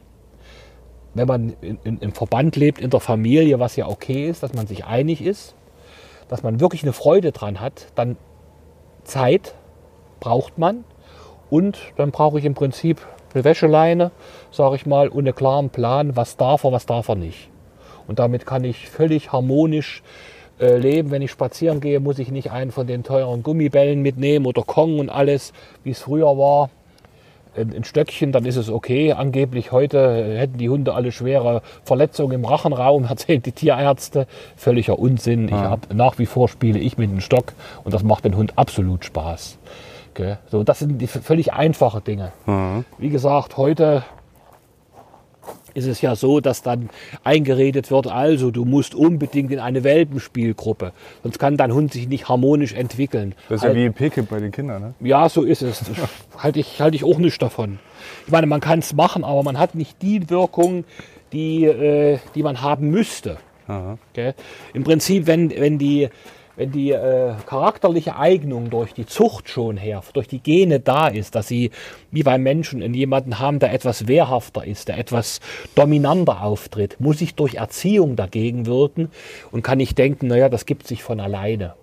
[1.14, 4.52] Wenn man in, in, im Verband lebt, in der Familie, was ja okay ist, dass
[4.52, 5.54] man sich einig ist,
[6.28, 8.18] dass man wirklich eine Freude dran hat, dann
[9.08, 9.54] Zeit
[10.20, 10.84] braucht man
[11.50, 13.00] und dann brauche ich im Prinzip
[13.34, 14.10] eine Wäscheleine,
[14.50, 17.50] sage ich mal, und einen klaren Plan, was darf er, was darf er nicht.
[18.06, 20.02] Und damit kann ich völlig harmonisch
[20.60, 21.10] äh, leben.
[21.10, 24.98] Wenn ich spazieren gehe, muss ich nicht einen von den teuren Gummibällen mitnehmen oder Kong
[24.98, 25.52] und alles,
[25.84, 26.70] wie es früher war.
[27.56, 29.12] Ein, ein Stöckchen, dann ist es okay.
[29.12, 34.26] Angeblich heute äh, hätten die Hunde alle schwere Verletzungen im Rachenraum, erzählen die Tierärzte.
[34.56, 35.48] Völliger Unsinn.
[35.48, 37.52] Ich hab, nach wie vor spiele ich mit dem Stock
[37.84, 39.58] und das macht den Hund absolut Spaß.
[40.14, 40.38] Gell?
[40.50, 42.32] So, das sind die völlig einfache Dinge.
[42.98, 44.02] Wie gesagt, heute
[45.78, 46.90] ist es ja so, dass dann
[47.24, 52.28] eingeredet wird, also du musst unbedingt in eine Welpenspielgruppe, sonst kann dein Hund sich nicht
[52.28, 53.34] harmonisch entwickeln.
[53.48, 54.82] das ist ja Al- wie PKIP bei den Kindern.
[54.82, 54.94] Ne?
[55.00, 55.82] ja, so ist es.
[56.38, 57.78] halte ich, halte ich auch nicht davon.
[58.26, 60.84] Ich meine, man kann es machen, aber man hat nicht die Wirkung,
[61.32, 63.38] die, äh, die man haben müsste.
[64.14, 64.34] Gell?
[64.72, 66.08] Im Prinzip, wenn, wenn die,
[66.58, 71.36] wenn die äh, charakterliche Eignung durch die Zucht schon her, durch die Gene da ist,
[71.36, 71.70] dass sie
[72.10, 75.40] wie beim Menschen in jemanden haben, der etwas wehrhafter ist, der etwas
[75.76, 79.08] dominanter auftritt, muss ich durch Erziehung dagegen wirken
[79.52, 81.74] und kann nicht denken, naja, das gibt sich von alleine.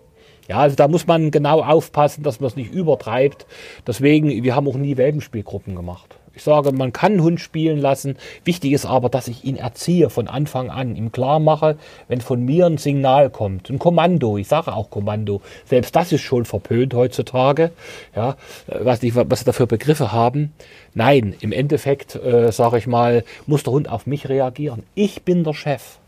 [0.49, 3.47] Ja, also da muss man genau aufpassen, dass man es nicht übertreibt.
[3.87, 6.17] Deswegen, wir haben auch nie Welpenspielgruppen gemacht.
[6.35, 8.17] Ich sage, man kann einen Hund spielen lassen.
[8.43, 12.43] Wichtig ist aber, dass ich ihn erziehe von Anfang an, ihm klar mache, wenn von
[12.43, 16.93] mir ein Signal kommt, ein Kommando, ich sage auch Kommando, selbst das ist schon verpönt
[16.93, 17.71] heutzutage,
[18.15, 18.35] ja,
[18.67, 20.53] was, die, was sie da für Begriffe haben.
[20.93, 24.83] Nein, im Endeffekt, äh, sage ich mal, muss der Hund auf mich reagieren.
[24.93, 25.99] Ich bin der Chef.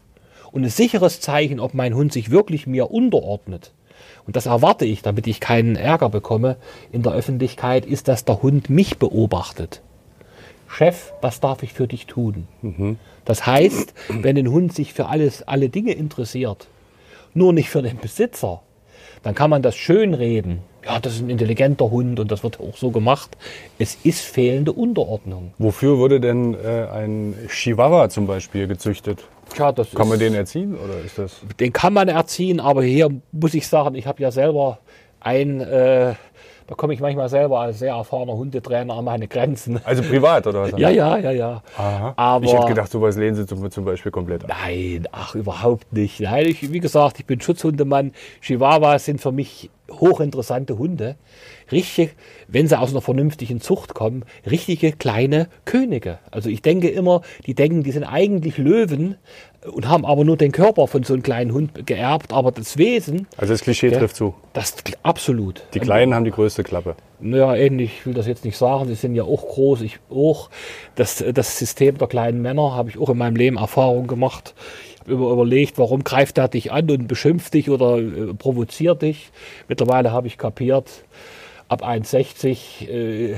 [0.52, 3.72] Und ein sicheres Zeichen, ob mein Hund sich wirklich mir unterordnet,
[4.26, 6.58] und das erwarte ich, damit ich keinen Ärger bekomme
[6.92, 9.82] in der Öffentlichkeit, ist, dass der Hund mich beobachtet.
[10.68, 12.48] Chef, was darf ich für dich tun?
[13.26, 16.68] Das heißt, wenn ein Hund sich für alles, alle Dinge interessiert,
[17.34, 18.62] nur nicht für den Besitzer,
[19.24, 20.60] dann kann man das schön reden.
[20.86, 23.36] Ja, das ist ein intelligenter Hund und das wird auch so gemacht.
[23.78, 25.52] Es ist fehlende Unterordnung.
[25.58, 29.26] Wofür wurde denn äh, ein Chihuahua zum Beispiel gezüchtet?
[29.54, 31.42] Tja, das Kann man ist, den erziehen oder ist das?
[31.60, 34.80] den kann man erziehen, aber hier muss ich sagen, ich habe ja selber
[35.20, 36.14] ein, äh,
[36.68, 39.80] da komme ich manchmal selber als sehr erfahrener Hundetrainer an meine Grenzen.
[39.86, 40.72] Also privat oder was?
[40.78, 41.64] Ja, ja, ja, ja.
[41.78, 42.14] Aha.
[42.18, 44.52] Aber ich hätte gedacht, sowas lehnen Sie zum, zum Beispiel komplett ab.
[44.64, 46.20] Nein, ach, überhaupt nicht.
[46.20, 48.12] Nein, ich, wie gesagt, ich bin Schutzhundemann.
[48.42, 51.16] Chihuahuas sind für mich hochinteressante Hunde.
[51.72, 52.12] Richtige,
[52.48, 56.20] wenn sie aus einer vernünftigen Zucht kommen, richtige kleine Könige.
[56.32, 59.16] Also ich denke immer, die denken, die sind eigentlich Löwen
[59.72, 63.28] und haben aber nur den Körper von so einem kleinen Hund geerbt, aber das Wesen,
[63.38, 64.00] Also das Klischee Ja.
[64.00, 64.34] trifft zu.
[64.54, 65.64] das absolut.
[65.74, 66.96] Die Kleinen haben die größte Klappe.
[67.20, 70.50] Naja, ähnlich, ich will das jetzt nicht sagen, sie sind ja auch groß, ich auch.
[70.96, 74.54] Das, das System der kleinen Männer habe ich auch in meinem Leben Erfahrung gemacht.
[75.08, 79.32] Immer überlegt, warum greift er dich an und beschimpft dich oder äh, provoziert dich.
[79.68, 80.90] Mittlerweile habe ich kapiert,
[81.70, 83.36] ab 1,60 äh,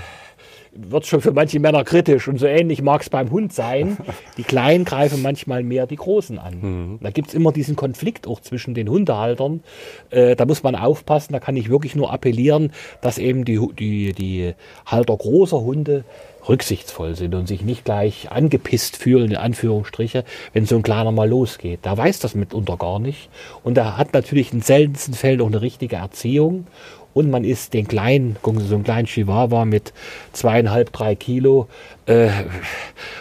[0.71, 2.27] wird schon für manche Männer kritisch.
[2.27, 3.97] Und so ähnlich mag es beim Hund sein.
[4.37, 6.99] Die Kleinen greifen manchmal mehr die Großen an.
[7.01, 9.61] Da gibt es immer diesen Konflikt auch zwischen den Hundehaltern.
[10.09, 11.33] Äh, da muss man aufpassen.
[11.33, 14.53] Da kann ich wirklich nur appellieren, dass eben die, die, die
[14.85, 16.03] Halter großer Hunde
[16.49, 21.29] rücksichtsvoll sind und sich nicht gleich angepisst fühlen, in Anführungsstriche, wenn so ein kleiner mal
[21.29, 21.79] losgeht.
[21.83, 23.29] Da weiß das mitunter gar nicht.
[23.63, 26.67] Und er hat natürlich in seltensten Fällen auch eine richtige Erziehung.
[27.13, 29.93] Und man ist den kleinen, gucken Sie, so einen kleinen Chihuahua mit
[30.33, 31.67] zweieinhalb, drei Kilo,
[32.05, 32.29] äh,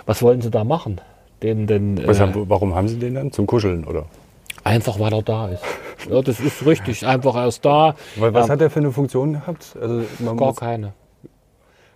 [0.07, 1.01] was wollen Sie da machen?
[1.43, 3.33] Den, den, äh, haben, warum haben Sie den dann?
[3.33, 4.07] Zum Kuscheln, oder?
[4.69, 5.62] einfach weil er da ist.
[6.11, 7.95] Ja, das ist richtig, einfach er ist da.
[8.17, 9.77] Was Ähm, hat der für eine Funktion gehabt?
[9.81, 10.57] Also, Gar muss,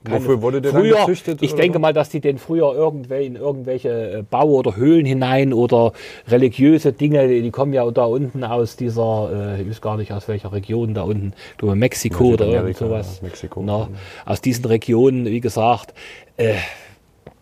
[0.04, 0.16] keine.
[0.16, 1.42] wofür wurde der dann Früher, gezüchtet?
[1.42, 5.52] ich denke mal, dass die den früher irgendwel in irgendwelche äh, Bau- oder Höhlen hinein
[5.52, 5.92] oder
[6.28, 10.28] religiöse Dinge, die kommen ja da unten aus dieser, äh, ich weiß gar nicht aus
[10.28, 13.22] welcher Region da unten, ich glaube Mexiko oder irgend sowas.
[13.22, 13.62] Mexiko.
[13.64, 13.88] Na,
[14.24, 15.94] aus diesen Regionen, wie gesagt,
[16.36, 16.54] äh,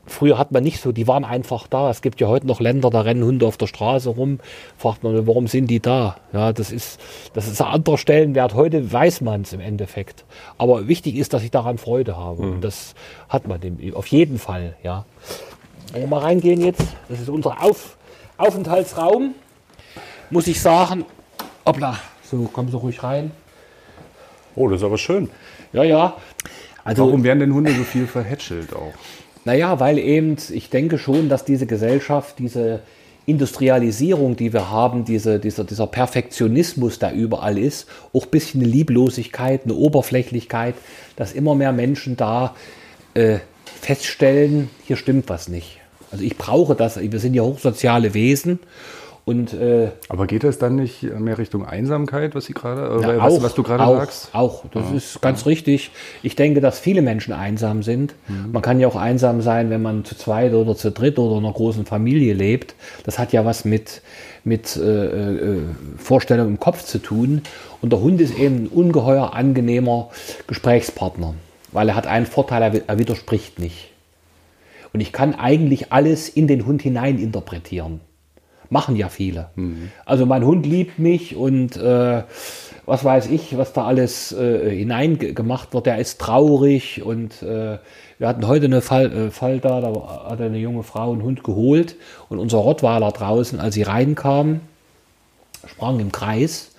[0.07, 1.89] Früher hat man nicht so, die waren einfach da.
[1.89, 4.41] Es gibt ja heute noch Länder, da rennen Hunde auf der Straße rum.
[4.77, 6.17] Fragt man, warum sind die da?
[6.33, 7.01] Ja, das ist,
[7.33, 8.55] das ist ein anderer Stellenwert.
[8.55, 10.25] Heute weiß man es im Endeffekt.
[10.59, 12.43] Aber wichtig ist, dass ich daran Freude habe.
[12.43, 12.95] Und das
[13.29, 15.05] hat man dem, auf jeden Fall, ja.
[15.93, 17.97] Wenn wir mal reingehen jetzt, das ist unser Auf,
[18.37, 19.35] Aufenthaltsraum.
[20.31, 21.05] Muss ich sagen,
[21.67, 23.33] hoppla, so, kommen Sie ruhig rein.
[24.57, 25.31] Oh, das ist aber schön.
[25.73, 26.15] Ja, ja.
[26.85, 28.95] Also, Warum werden denn Hunde so viel verhätschelt auch?
[29.51, 32.83] Naja, weil eben, ich denke schon, dass diese Gesellschaft, diese
[33.27, 38.71] Industrialisierung, die wir haben, diese, dieser, dieser Perfektionismus, der überall ist, auch ein bisschen eine
[38.71, 40.77] Lieblosigkeit, eine Oberflächlichkeit,
[41.17, 42.55] dass immer mehr Menschen da
[43.15, 43.41] äh,
[43.81, 45.81] feststellen, hier stimmt was nicht.
[46.13, 48.61] Also ich brauche das, wir sind ja hochsoziale Wesen
[49.31, 53.35] und äh, Aber geht das dann nicht mehr Richtung Einsamkeit, was Sie gerade, ja, was,
[53.35, 54.31] auch, was du gerade sagst?
[54.33, 55.93] Auch, das ist ganz richtig.
[56.25, 58.17] Ich denke, dass viele Menschen einsam sind.
[58.27, 58.51] Mhm.
[58.51, 61.45] Man kann ja auch einsam sein, wenn man zu zweit oder zu dritt oder in
[61.45, 62.75] einer großen Familie lebt.
[63.05, 64.03] Das hat ja was mit,
[64.43, 65.59] mit äh, äh,
[65.97, 67.43] Vorstellung im Kopf zu tun.
[67.81, 70.11] Und der Hund ist eben ein ungeheuer angenehmer
[70.49, 71.35] Gesprächspartner,
[71.71, 73.91] weil er hat einen Vorteil, er, er widerspricht nicht.
[74.93, 78.01] Und ich kann eigentlich alles in den Hund hinein interpretieren.
[78.71, 79.51] Machen ja viele.
[80.07, 82.23] Also mein Hund liebt mich und äh,
[82.87, 85.87] was weiß ich, was da alles äh, hineingemacht wird.
[85.87, 87.79] Der ist traurig und äh,
[88.19, 91.43] wir hatten heute einen Fall, äh, Fall da, da hat eine junge Frau einen Hund
[91.45, 91.97] geholt
[92.29, 94.61] und unser Rottweiler draußen, als sie reinkam,
[95.67, 96.73] sprang im Kreis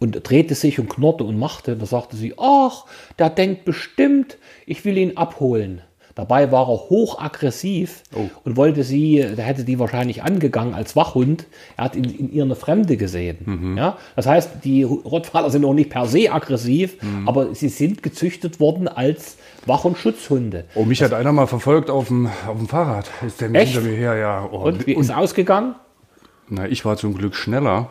[0.00, 1.76] und drehte sich und knurrte und machte.
[1.76, 2.86] Da sagte sie, ach,
[3.18, 5.82] der denkt bestimmt, ich will ihn abholen.
[6.14, 8.02] Dabei war er hochaggressiv
[8.44, 11.46] und wollte sie, da hätte die wahrscheinlich angegangen als Wachhund.
[11.76, 13.74] Er hat in, in ihr eine Fremde gesehen.
[13.76, 13.98] Ja?
[14.14, 16.96] Das heißt, die Rottweiler sind auch nicht per se aggressiv,
[17.26, 20.66] aber sie sind gezüchtet worden als Wach- und Schutzhunde.
[20.76, 23.10] Oh, mich hat einer mal verfolgt auf dem, auf dem Fahrrad.
[23.26, 23.72] Ist der Echt?
[23.72, 24.48] hinter mir her, ja.
[24.52, 25.74] Oh, Und wie ist es ausgegangen?
[26.48, 27.90] Na, ich war zum Glück schneller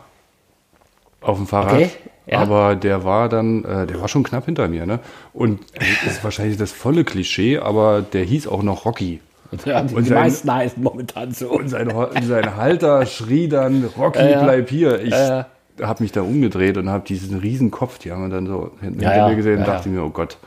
[1.19, 1.73] auf dem Fahrrad.
[1.73, 1.89] Okay,
[2.25, 2.39] ja.
[2.39, 4.99] Aber der war dann, äh, der war schon knapp hinter mir, ne?
[5.33, 5.59] Und
[6.05, 9.19] das ist wahrscheinlich das volle Klischee, aber der hieß auch noch Rocky.
[9.65, 11.49] Ja, die, Und die sein- meisten heißen momentan so.
[11.51, 14.41] Und sein, sein Halter schrie dann, Rocky, ja.
[14.43, 14.99] bleib hier.
[15.01, 15.45] Ich Ja,
[15.81, 19.01] habe mich da umgedreht und habe diesen riesen Kopf, die haben wir dann so hinten
[19.01, 20.37] Ja, hinter ja, mir gesehen und ja, dachte mir, oh Gott.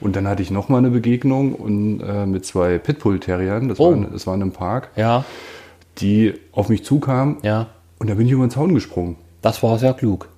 [0.00, 3.90] Und dann hatte ich noch mal eine Begegnung und, äh, mit zwei Pitbull-Terriern, das, Oh.
[4.00, 5.24] war, das war in einem Park, Ja,
[5.98, 7.66] die auf mich zukamen ja.
[7.98, 9.16] und da bin ich über den Zaun gesprungen.
[9.42, 10.28] Das war sehr klug.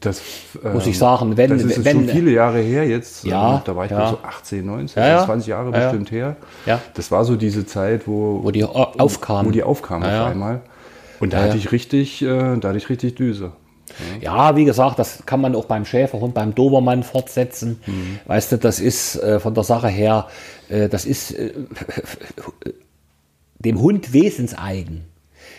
[0.00, 0.20] Das,
[0.62, 3.24] Muss ähm, ich sagen, wenn- das ist wenn- schon viele Jahre her jetzt.
[3.24, 4.10] Ja, ähm, da war ich ja.
[4.10, 5.24] so 18, 19, Ja, ja.
[5.24, 6.36] 20 Jahre Ja, bestimmt her.
[6.66, 6.80] Ja.
[6.94, 9.46] Das war so diese Zeit, wo, Wo die au- aufkamen.
[9.46, 10.60] wo die aufkamen auf einmal.
[11.20, 13.52] Und da hatte ich richtig, äh, da hatte ich richtig Düse.
[14.20, 17.80] Ja, wie gesagt, das kann man auch beim Schäferhund, beim Dobermann fortsetzen.
[17.86, 18.18] Mhm.
[18.26, 20.28] Weißt du, das ist äh, von der Sache her,
[20.68, 21.52] äh, das ist äh,
[23.58, 25.04] dem Hund wesenseigen.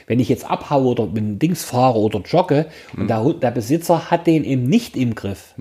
[0.09, 2.65] Wenn ich jetzt abhaue oder mit dem Dings fahre oder jogge
[2.97, 5.53] und der, der Besitzer hat den eben nicht im Griff,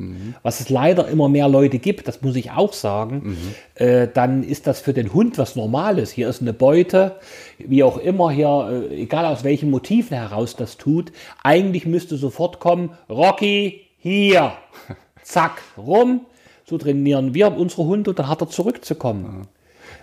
[0.43, 3.37] was es leider immer mehr Leute gibt, das muss ich auch sagen,
[3.75, 6.11] äh, dann ist das für den Hund was Normales.
[6.11, 7.17] Hier ist eine Beute,
[7.59, 11.13] wie auch immer hier, äh, egal aus welchen Motiven heraus das tut,
[11.45, 14.53] eigentlich müsste sofort kommen, Rocky, hier,
[15.23, 16.23] zack, rum.
[16.65, 19.47] So trainieren wir unsere Hunde und dann hat er zurückzukommen.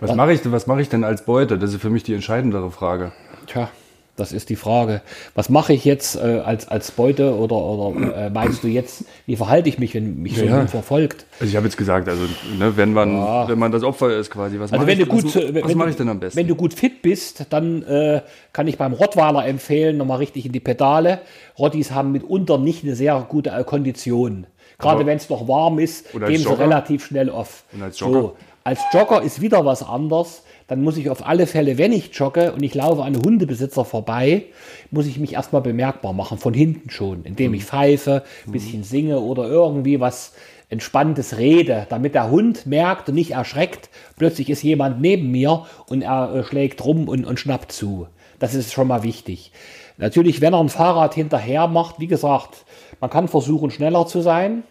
[0.00, 1.58] Was mache ich, denn- was mache ich denn als Beute?
[1.58, 3.10] Das ist für mich die entscheidendere Frage.
[3.46, 3.68] Tja,
[4.16, 5.02] das ist die Frage.
[5.34, 9.36] Was mache ich jetzt äh, als, als Beute oder, oder äh, meinst du jetzt, wie
[9.36, 10.52] verhalte ich mich, wenn mich so Ja.
[10.52, 11.26] jemand verfolgt?
[11.38, 12.22] Also ich habe jetzt gesagt, also
[12.58, 13.48] ne, wenn man, Ja.
[13.48, 15.86] wenn man das Opfer ist quasi, was Also mache ich, gut, was, was wenn mache
[15.86, 16.38] du- ich denn am besten?
[16.38, 20.52] Wenn du gut fit bist, dann äh, kann ich beim Rottweiler empfehlen, nochmal richtig in
[20.52, 21.20] die Pedale.
[21.58, 24.46] Rottis haben mitunter nicht eine sehr gute Kondition.
[24.78, 27.64] Gerade wenn es noch warm ist, gehen sie relativ schnell auf.
[27.72, 28.20] Und als Jogger?
[28.20, 30.42] So, als Jogger ist wieder was anderes.
[30.68, 34.44] Dann muss ich auf alle Fälle, wenn ich jogge und ich laufe an Hundebesitzer vorbei,
[34.90, 37.58] muss ich mich erstmal bemerkbar machen, von hinten schon, indem Mhm.
[37.58, 40.32] ich pfeife, ein bisschen singe oder irgendwie was
[40.68, 46.02] entspanntes Rede, damit der Hund merkt und nicht erschreckt, plötzlich ist jemand neben mir und
[46.02, 48.08] er äh, schlägt rum und, und schnappt zu.
[48.40, 49.52] Das ist schon mal wichtig.
[49.98, 52.64] Natürlich, wenn er ein Fahrrad hinterher macht, wie gesagt,
[53.00, 54.64] man kann versuchen, schneller zu sein,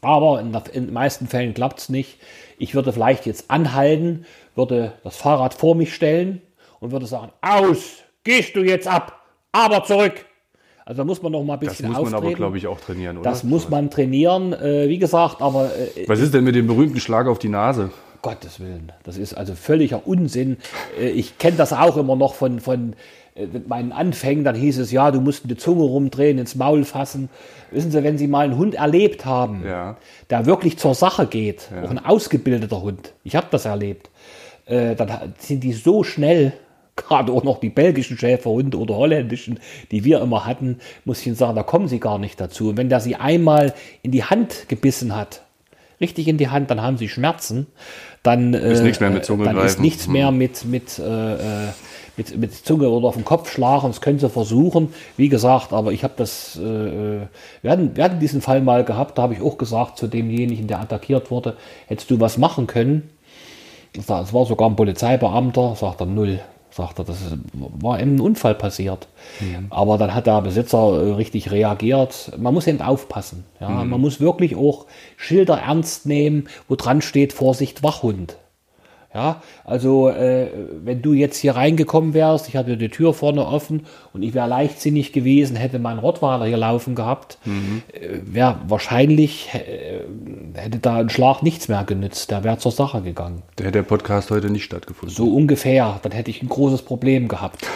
[0.00, 2.18] aber in, der, in den meisten Fällen klappt es nicht.
[2.58, 6.42] Ich würde vielleicht jetzt anhalten, würde das Fahrrad vor mich stellen
[6.80, 10.24] und würde sagen, aus, gehst du jetzt ab, aber zurück.
[10.84, 12.36] Also da muss man noch mal ein bisschen Das muss man aber, auftreten.
[12.36, 13.28] glaube ich, auch trainieren, oder?
[13.30, 16.98] Das muss man trainieren, äh, wie gesagt, aber äh, Was ist denn mit dem berühmten
[16.98, 17.90] Schlag auf die Nase?
[18.22, 20.56] Gottes Willen, das ist also völliger Unsinn.
[20.98, 22.94] Äh, Ich kenne das auch immer noch von, von
[23.38, 24.44] äh, meinen Anfängen.
[24.44, 27.28] Dann hieß es, ja, du musst die Zunge rumdrehen, ins Maul fassen.
[27.70, 29.96] Wissen Sie, wenn Sie mal einen Hund erlebt haben, Ja.
[30.30, 34.10] der wirklich zur Sache geht, auch ein ausgebildeter Hund, ich habe das erlebt,
[34.66, 36.52] äh, dann sind die so schnell,
[36.96, 39.60] gerade auch noch die belgischen Schäferhunde oder holländischen,
[39.92, 42.70] die wir immer hatten, muss ich Ihnen sagen, da kommen sie gar nicht dazu.
[42.70, 43.72] Und wenn der sie einmal
[44.02, 45.42] in die Hand gebissen hat,
[46.00, 47.66] richtig in die Hand, dann haben sie Schmerzen,
[48.24, 49.82] dann Ist äh, nichts mehr mit Zunge dann ist greifen.
[49.82, 50.12] nichts Hm.
[50.12, 51.68] mehr mit mit äh, äh,
[52.18, 54.92] mit, mit Zunge oder auf den Kopf schlagen, das können sie versuchen.
[55.16, 57.20] Wie gesagt, aber ich habe das, äh, äh,
[57.62, 60.66] wir, hatten, wir hatten diesen Fall mal gehabt, da habe ich auch gesagt zu demjenigen,
[60.66, 63.08] der attackiert wurde, hättest du was machen können?
[63.96, 66.40] Es war sogar ein Polizeibeamter, sagt er null.
[66.70, 67.36] Sagt er, das ist,
[67.80, 69.08] war eben ein Unfall passiert.
[69.70, 72.30] Aber dann hat der Besitzer äh, richtig reagiert.
[72.36, 73.44] Man muss eben aufpassen.
[73.58, 73.68] Ja?
[73.84, 78.36] Man muss wirklich auch Schilder ernst nehmen, wo dran steht Vorsicht Wachhund.
[79.14, 80.48] Ja, also äh,
[80.84, 84.46] wenn du jetzt hier reingekommen wärst, ich hatte die Tür vorne offen und ich wäre
[84.46, 90.00] leichtsinnig gewesen, hätte mein Rottweiler hier laufen gehabt, äh, wäre wahrscheinlich, äh,
[90.52, 93.42] hätte da ein Schlag nichts mehr genützt, der wäre zur Sache gegangen.
[93.56, 95.16] Da hätte der Podcast heute nicht stattgefunden.
[95.16, 97.66] So ungefähr, dann hätte ich ein großes Problem gehabt.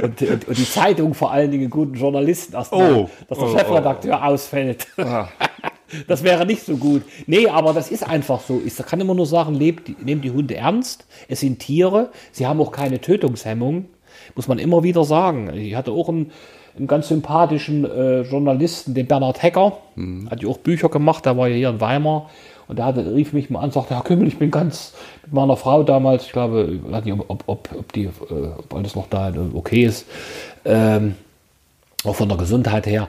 [0.00, 3.58] Und, und, und die Zeitung vor allen Dingen guten Journalisten erstmal, Oh, dass der oh,
[3.58, 4.86] Chefredakteur ausfällt.
[4.96, 5.28] Ah.
[6.06, 7.02] Das wäre nicht so gut.
[7.26, 8.60] Nee, aber das ist einfach so.
[8.64, 11.06] Ich kann immer nur sagen, lebt, nehmt die Hunde ernst.
[11.28, 12.10] Es sind Tiere.
[12.32, 13.86] Sie haben auch keine Tötungshemmung.
[14.34, 15.52] Muss man immer wieder sagen.
[15.54, 16.32] Ich hatte auch einen,
[16.76, 19.78] einen ganz sympathischen äh, Journalisten, den Bernhard Hecker.
[20.30, 21.26] Hat ja auch Bücher gemacht.
[21.26, 22.30] Der war ja hier in Weimar.
[22.68, 25.32] Und der hatte, rief mich mal an und sagte, Herr Kümmel, ich bin ganz mit
[25.34, 28.10] meiner Frau damals, ich glaube, ich weiß nicht, ob, ob, ob, die, äh,
[28.56, 30.06] ob alles noch da äh, okay ist.
[30.64, 31.16] Ähm,
[32.04, 33.08] auch von der Gesundheit her.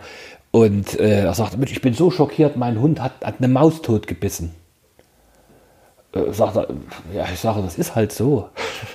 [0.55, 4.05] Und äh, er Mensch, ich bin so schockiert, mein Hund hat, hat eine Maus tot
[4.05, 4.53] gebissen.
[6.13, 6.67] Äh, sagt er,
[7.11, 8.49] ja, ich sage, das ist halt so.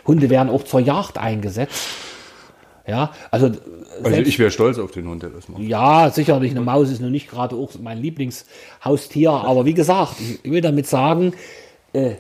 [0.07, 1.89] Hunde werden auch zur Jagd eingesetzt.
[2.87, 3.61] Ja, also, Also
[4.05, 5.61] selbst- ich wäre stolz auf den Hund, der das macht.
[5.61, 10.49] ja, sicherlich, eine Maus ist nun nicht gerade auch mein Lieblingshaustier, aber wie gesagt, ich
[10.51, 11.33] will damit sagen,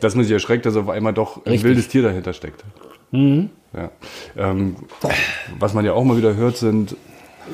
[0.00, 1.62] Dass man sich erschreckt, dass auf einmal doch ein Richtig.
[1.62, 2.64] wildes Tier dahinter steckt.
[3.12, 3.90] Ja.
[4.36, 4.76] Ähm,
[5.60, 6.96] was man ja auch mal wieder hört, sind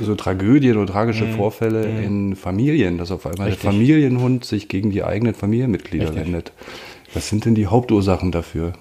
[0.01, 3.63] so Tragödien oder tragische Vorfälle in Familien, dass auf einmal Richtig.
[3.63, 6.25] der Familienhund sich gegen die eigenen Familienmitglieder Richtig.
[6.25, 6.53] wendet.
[7.13, 8.73] Was sind denn die Hauptursachen dafür?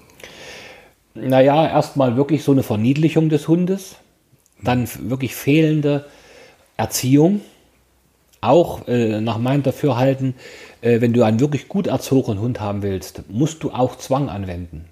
[1.16, 3.96] naja, erstmal wirklich so eine verniedlichung des Hundes,
[4.62, 6.06] dann f- wirklich fehlende
[6.76, 7.40] Erziehung.
[8.40, 10.34] Auch äh, nach meinem Dafürhalten,
[10.80, 14.86] äh, wenn du einen wirklich gut erzogenen Hund haben willst, musst du auch Zwang anwenden.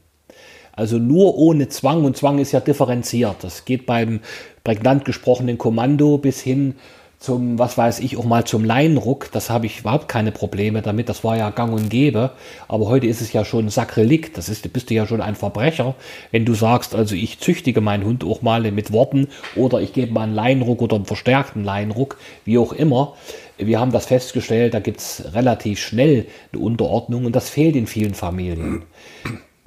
[0.74, 3.37] Also nur ohne Zwang, und Zwang ist ja differenziert.
[3.42, 4.20] Das geht beim
[4.64, 6.74] prägnant gesprochenen Kommando bis hin
[7.22, 9.30] zum, was weiß ich, auch mal zum Leinruck.
[9.30, 11.08] Das habe ich überhaupt keine Probleme damit.
[11.08, 12.32] Das war ja gang und gäbe.
[12.68, 14.35] Aber heute ist es ja schon Sakrileg.
[14.35, 15.94] Das ist, bist du ja schon ein Verbrecher,
[16.32, 20.12] wenn du sagst, also ich züchtige meinen Hund auch mal mit Worten oder ich gebe
[20.12, 23.14] mal einen Leinruck oder einen verstärkten Leinruck, wie auch immer.
[23.56, 27.87] Wir haben das festgestellt, da gibt es relativ schnell eine Unterordnung und das fehlt in
[27.87, 28.82] vielen Familien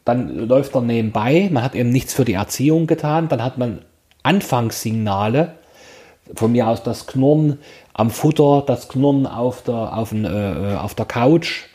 [0.06, 3.82] dann läuft er nebenbei, man hat eben nichts für die Erziehung getan, dann hat man
[4.24, 5.56] Anfangssignale,
[6.34, 7.60] von mir aus das Knurren
[7.94, 11.66] am Futter, das Knurren auf der, auf, den, äh, auf der Couch.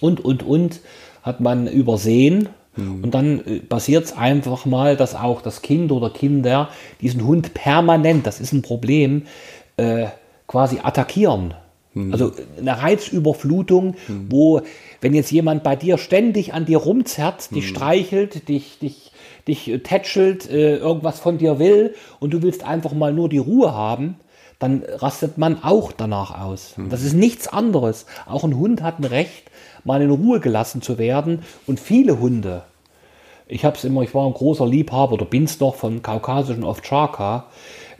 [0.00, 0.80] Und, und, und,
[1.22, 2.48] hat man übersehen.
[2.76, 7.52] Und dann äh, passiert es einfach mal, dass auch das Kind oder Kinder diesen Hund
[7.52, 9.26] permanent, das ist ein Problem,
[9.76, 10.06] äh,
[10.46, 11.54] quasi attackieren.
[12.12, 13.96] Also eine Reizüberflutung,
[14.28, 14.62] wo,
[15.00, 19.12] wenn jetzt jemand bei dir ständig an dir rumzerrt, dich streichelt, dich, dich,
[19.48, 23.38] dich äh, tätschelt, äh, irgendwas von dir will und du willst einfach mal nur die
[23.38, 24.16] Ruhe haben,
[24.58, 26.74] dann rastet man auch danach aus.
[26.90, 28.04] Das ist nichts anderes.
[28.26, 29.50] Auch ein Hund hat ein Recht,
[29.84, 31.42] mal in Ruhe gelassen zu werden.
[31.66, 32.64] Und viele Hunde,
[33.48, 37.46] ich habe es immer, ich war ein großer Liebhaber oder bin's noch von kaukasischen Ovtcharka.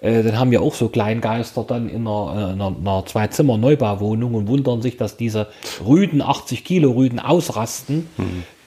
[0.00, 4.48] Äh, dann haben wir auch so Kleingeister dann in einer, äh, einer, einer Zwei-Zimmer-Neubauwohnung und
[4.48, 5.48] wundern sich, dass diese
[5.86, 8.08] Rüden, 80 Kilo Rüden ausrasten.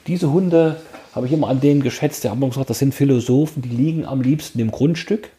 [0.06, 0.76] Diese Hunde
[1.14, 2.24] habe ich immer an denen geschätzt.
[2.24, 5.30] Die haben immer gesagt, das sind Philosophen, die liegen am liebsten im Grundstück,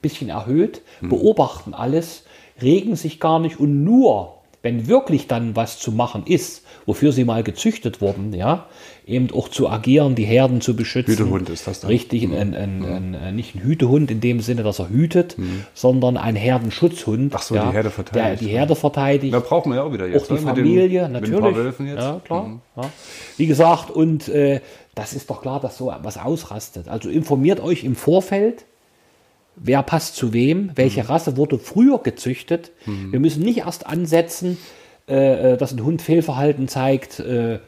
[0.00, 2.24] bisschen erhöht, beobachten alles,
[2.60, 7.24] regen sich gar nicht und nur wenn wirklich dann was zu machen ist, wofür sie
[7.24, 8.66] mal gezüchtet wurden, ja,
[9.06, 11.12] eben auch zu agieren, die Herden zu beschützen.
[11.12, 11.90] Hütehund ist das dann.
[11.90, 15.36] Richtig, ein, ein, ein, ein, nicht ein Hütehund in dem Sinne, dass er hütet,
[15.74, 17.32] sondern ein Herdenschutzhund.
[17.34, 18.40] Ach so, die Herde verteidigt.
[18.40, 19.34] Der die Herde verteidigt.
[19.34, 20.30] Da braucht man ja auch wieder jetzt.
[20.30, 20.54] Auch die ne?
[20.54, 21.78] Den- Familie, mit natürlich.
[21.96, 22.44] Ja, klar.
[22.46, 22.60] Mhm.
[22.76, 22.82] Ja.
[23.36, 24.60] Wie gesagt, und äh,
[24.94, 26.88] das ist doch klar, dass so was ausrastet.
[26.88, 28.64] Also informiert euch im Vorfeld,
[29.56, 32.72] wer passt zu wem, welche Rasse wurde früher gezüchtet.
[33.10, 34.58] Wir müssen nicht erst ansetzen,
[35.08, 37.58] äh, äh, dass ein Hund Fehlverhalten zeigt, äh,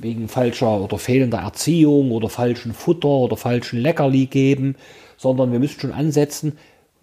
[0.00, 4.76] wegen falscher oder fehlender Erziehung oder falschen Futter oder falschen Leckerli geben,
[5.16, 6.58] sondern wir müssen schon ansetzen,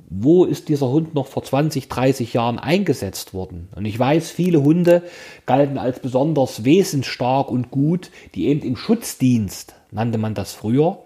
[0.09, 3.69] wo ist dieser Hund noch vor 20, 30 Jahren eingesetzt worden?
[3.75, 5.03] Und ich weiß, viele Hunde
[5.45, 10.99] galten als besonders wesensstark und gut, die eben im Schutzdienst, nannte man das früher,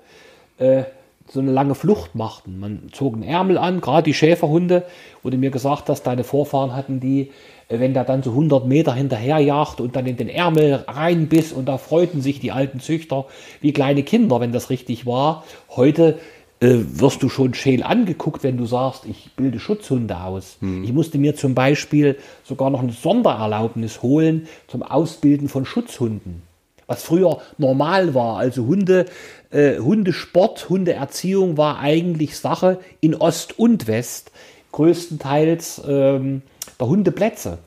[0.57, 0.83] äh,
[1.31, 2.59] so eine lange Flucht machten.
[2.59, 4.83] Man zog einen Ärmel an, gerade die Schäferhunde,
[5.23, 7.31] du mir gesagt hast, deine Vorfahren hatten die,
[7.69, 11.65] äh, wenn der dann so 100 Meter hinterherjagte und dann in den Ärmel reinbiss und
[11.65, 13.25] da freuten sich die alten Züchter
[13.61, 15.45] wie kleine Kinder, wenn das richtig war.
[15.69, 16.19] Heute
[16.59, 20.57] äh, wirst du schon scheel angeguckt, wenn du sagst, ich bilde Schutzhunde aus.
[20.83, 26.43] Ich musste mir zum Beispiel sogar noch eine Sondererlaubnis holen zum Ausbilden von Schutzhunden
[26.91, 28.37] was früher normal war.
[28.37, 29.05] Also Hunde,
[29.49, 34.31] äh, Hundesport, Hundeerziehung war eigentlich Sache in Ost und West,
[34.73, 36.41] größtenteils ähm,
[36.79, 37.59] der Hundeplätze.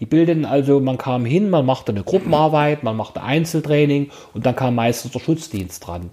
[0.00, 4.54] Die bilden also, man kam hin, man machte eine Gruppenarbeit, man machte Einzeltraining und dann
[4.54, 6.12] kam meistens der Schutzdienst dran.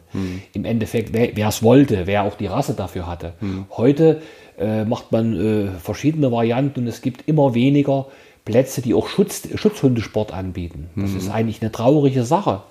[0.53, 3.33] Im Endeffekt, wer es wollte, wer auch die Rasse dafür hatte.
[3.77, 4.21] Heute
[4.57, 8.07] äh, macht man äh, verschiedene Varianten und es gibt immer weniger
[8.45, 10.89] Plätze, die auch Schutz, Schutzhundesport anbieten.
[10.95, 12.61] Das ist eigentlich eine traurige Sache.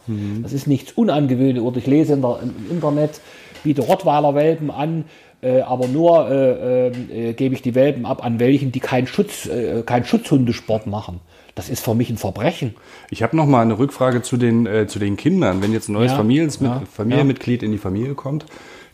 [0.43, 1.63] Das ist nichts Unangewöhnliches.
[1.63, 3.21] Oder ich lese in der, im Internet,
[3.65, 5.05] biete Rottweiler-Welpen an,
[5.43, 9.47] äh, aber nur äh, äh, gebe ich die Welpen ab an welchen, die keinen Schutz,
[9.47, 11.21] äh, keinen Schutzhundesport machen.
[11.55, 12.75] Das ist für mich ein Verbrechen.
[13.11, 15.63] Ich habe noch mal eine Rückfrage zu den, äh, zu den Kindern.
[15.63, 18.47] Wenn jetzt ein neues Ja, Familiens ja, Familienmitglied in die Familie kommt,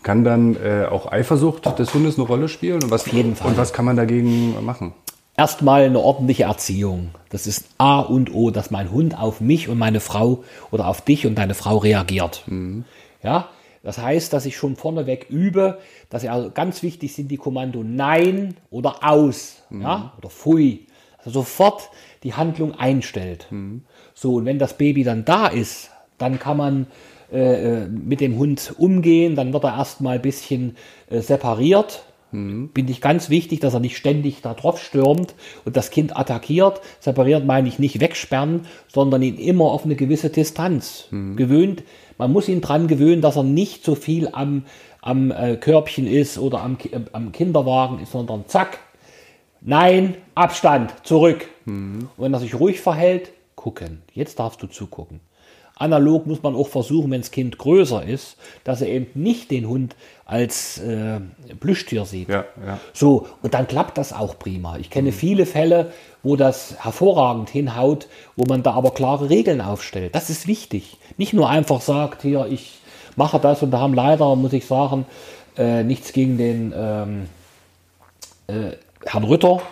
[0.03, 2.83] kann dann äh, auch Eifersucht des Hundes eine Rolle spielen?
[2.83, 3.49] Und was, Auf jeden Fall.
[3.49, 4.93] Und was kann man dagegen machen?
[5.41, 7.13] Erstmal eine ordentliche Erziehung.
[7.31, 11.01] Das ist A und O, dass mein Hund auf mich und meine Frau oder auf
[11.01, 12.45] dich und deine Frau reagiert.
[13.23, 13.49] Ja,
[13.83, 15.79] das heißt, dass ich schon vorneweg übe,
[16.11, 20.87] dass ja also ganz wichtig sind die Kommando Nein oder Aus, ja, oder Pfui.
[21.17, 21.89] Also sofort
[22.23, 23.47] die Handlung einstellt.
[24.13, 25.89] So, und wenn das Baby dann da ist,
[26.19, 26.87] dann kann man
[27.33, 30.77] äh, äh, mit dem Hund umgehen, dann wird er erstmal ein bisschen
[31.09, 32.03] äh, separiert.
[32.33, 36.81] Bin ich ganz wichtig, dass er nicht ständig da drauf stürmt und das Kind attackiert.
[37.01, 41.83] Separiert meine ich nicht wegsperren, sondern ihn immer auf eine gewisse Distanz gewöhnt.
[42.19, 44.65] Man muss ihn dran gewöhnen, dass er nicht so viel am,
[45.01, 48.79] am äh, Körbchen ist oder am, äh, am Kinderwagen ist, sondern zack,
[49.63, 51.47] Nein, Abstand, zurück.
[51.67, 54.03] Und wenn er sich ruhig verhält, gucken.
[54.15, 55.21] Jetzt darfst du zugucken.
[55.81, 59.67] Analog muss man auch versuchen, wenn das Kind größer ist, dass er eben nicht den
[59.67, 61.21] Hund als äh,
[61.59, 62.29] Plüschtier sieht.
[62.29, 62.79] Ja, ja.
[62.93, 64.77] So, und dann klappt das auch prima.
[64.79, 70.15] Ich kenne viele Fälle, wo das hervorragend hinhaut, wo man da aber klare Regeln aufstellt.
[70.15, 70.99] Das ist wichtig.
[71.17, 72.79] Nicht nur einfach sagt, hier, ich
[73.17, 75.07] mache das und da haben leider, muss ich sagen,
[75.57, 77.27] äh, nichts gegen den ähm,
[78.47, 79.63] äh, Herrn Rütter.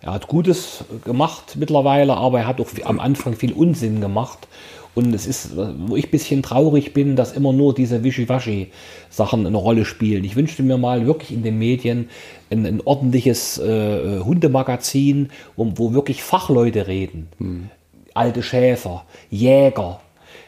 [0.00, 4.48] Er hat Gutes gemacht mittlerweile, aber er hat auch am Anfang viel Unsinn gemacht.
[4.94, 9.56] Und es ist, wo ich ein bisschen traurig bin, dass immer nur diese Wischiwaschi-Sachen eine
[9.56, 10.22] Rolle spielen.
[10.24, 12.10] Ich wünschte mir mal wirklich in den Medien
[12.50, 17.28] ein, ein ordentliches äh, Hundemagazin, wo, wo wirklich Fachleute reden.
[18.12, 20.00] Alte Schäfer, Jäger,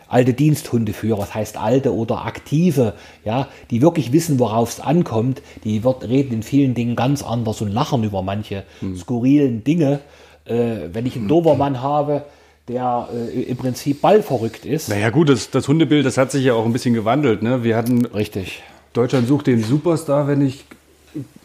[0.09, 5.83] alte Diensthundeführer, was heißt alte oder aktive, ja, die wirklich wissen, worauf es ankommt, die
[5.83, 8.65] wird, reden in vielen Dingen ganz anders und lachen über manche
[8.95, 10.01] skurrilen Dinge.
[10.45, 12.27] Äh, wenn ich einen Dobermann habe,
[12.69, 14.89] der äh, im Prinzip ballverrückt ist.
[14.89, 17.43] Naja gut, das, das Hundebild, das hat sich ja auch ein bisschen gewandelt.
[17.43, 17.63] Ne?
[17.63, 18.63] Wir hatten, Richtig.
[18.95, 20.65] Deutschland sucht den Superstar, wenn ich,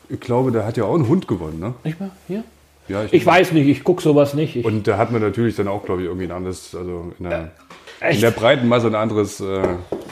[0.09, 1.59] ich glaube, der hat ja auch einen Hund gewonnen.
[1.59, 1.74] Ne?
[1.84, 2.11] Nicht mehr?
[2.28, 2.43] Hier?
[2.88, 4.55] Ja, Ich weiß nicht, ich gucke sowas nicht.
[4.55, 7.26] Ich, Und da hat man natürlich dann auch, glaube ich, irgendwie ein anderes, also in
[7.30, 7.39] der,
[8.01, 8.24] in echt?
[8.24, 9.43] der breiten Masse ein anderes, äh,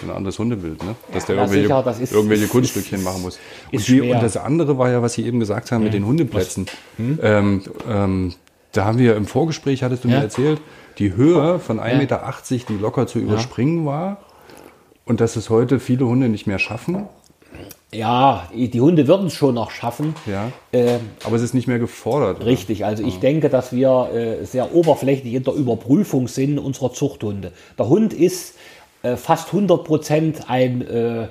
[0.03, 0.95] ein anderes Hundebild, ne?
[1.11, 3.39] Dass der Ja, irgendwelche, sicher, das ist- irgendwelche ist- Kunststückchen ist- machen muss.
[3.71, 6.67] Und, die, und das andere war ja, was Sie eben gesagt haben mit den Hundeplätzen.
[6.97, 7.19] Hm?
[7.23, 8.33] Ähm, ähm,
[8.73, 10.17] da haben wir im Vorgespräch, hattest du Ja.
[10.17, 10.61] mir erzählt,
[10.97, 12.33] die Höhe von 1,80 Meter,
[12.69, 14.17] die locker zu überspringen war.
[15.05, 17.07] Und dass es heute viele Hunde nicht mehr schaffen.
[17.93, 20.15] ja, die Hunde würden es schon noch schaffen.
[20.25, 20.51] Ja.
[20.73, 22.43] Ähm, Aber es ist nicht mehr gefordert.
[22.43, 27.53] Richtig, also ich denke, dass wir äh, sehr oberflächlich in der Überprüfung sind unserer Zuchthunde.
[27.79, 28.55] Der Hund ist
[29.03, 31.27] äh, fast 100 Prozent ein, äh,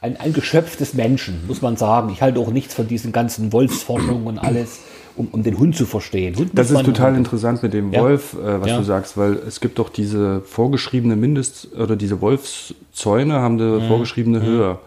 [0.00, 2.10] ein, ein Geschöpf des Menschen, muss man sagen.
[2.10, 4.80] Ich halte auch nichts von diesen ganzen Wolfsforschungen und alles.
[5.18, 6.36] Um, um den Hund zu verstehen.
[6.36, 8.00] Hund Das ist total interessant mit dem Ja.
[8.02, 8.78] Wolf, äh, was Ja.
[8.78, 13.88] du sagst, weil es gibt doch diese vorgeschriebene Mindest- oder diese Wolfszäune haben eine Mhm.
[13.88, 14.78] vorgeschriebene Höhe.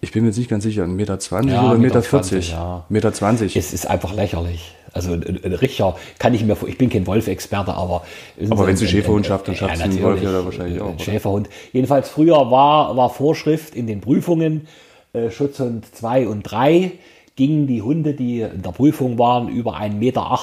[0.00, 2.02] Ich bin mir jetzt nicht ganz sicher, 1,20 Meter Ja, oder 1,40 Meter?
[2.02, 2.84] 1,20, ja.
[2.90, 3.56] Meter 20.
[3.56, 4.74] Es ist einfach lächerlich.
[4.92, 8.04] Also ein, ein Richter kann ich mir vor, ich bin kein Wolf-Experte, aber.
[8.50, 10.22] Aber wenn sie ein- Schäferhund ein- schafft, dann schafft sie einen natürlich.
[10.22, 11.02] Wolf ja da wahrscheinlich auch, Ein oder?
[11.04, 11.48] Schäferhund.
[11.72, 14.68] Jedenfalls früher war, war Vorschrift in den Prüfungen,
[15.14, 16.92] äh, Schutzhund 2 und 3,
[17.36, 20.40] gingen die Hunde, die in der Prüfung waren, über 1,80 Meter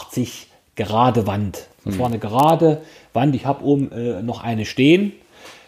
[0.75, 1.67] gerade Wand.
[1.85, 2.81] Das war eine gerade
[3.13, 3.35] Wand.
[3.35, 5.13] Ich habe oben äh, noch eine stehen.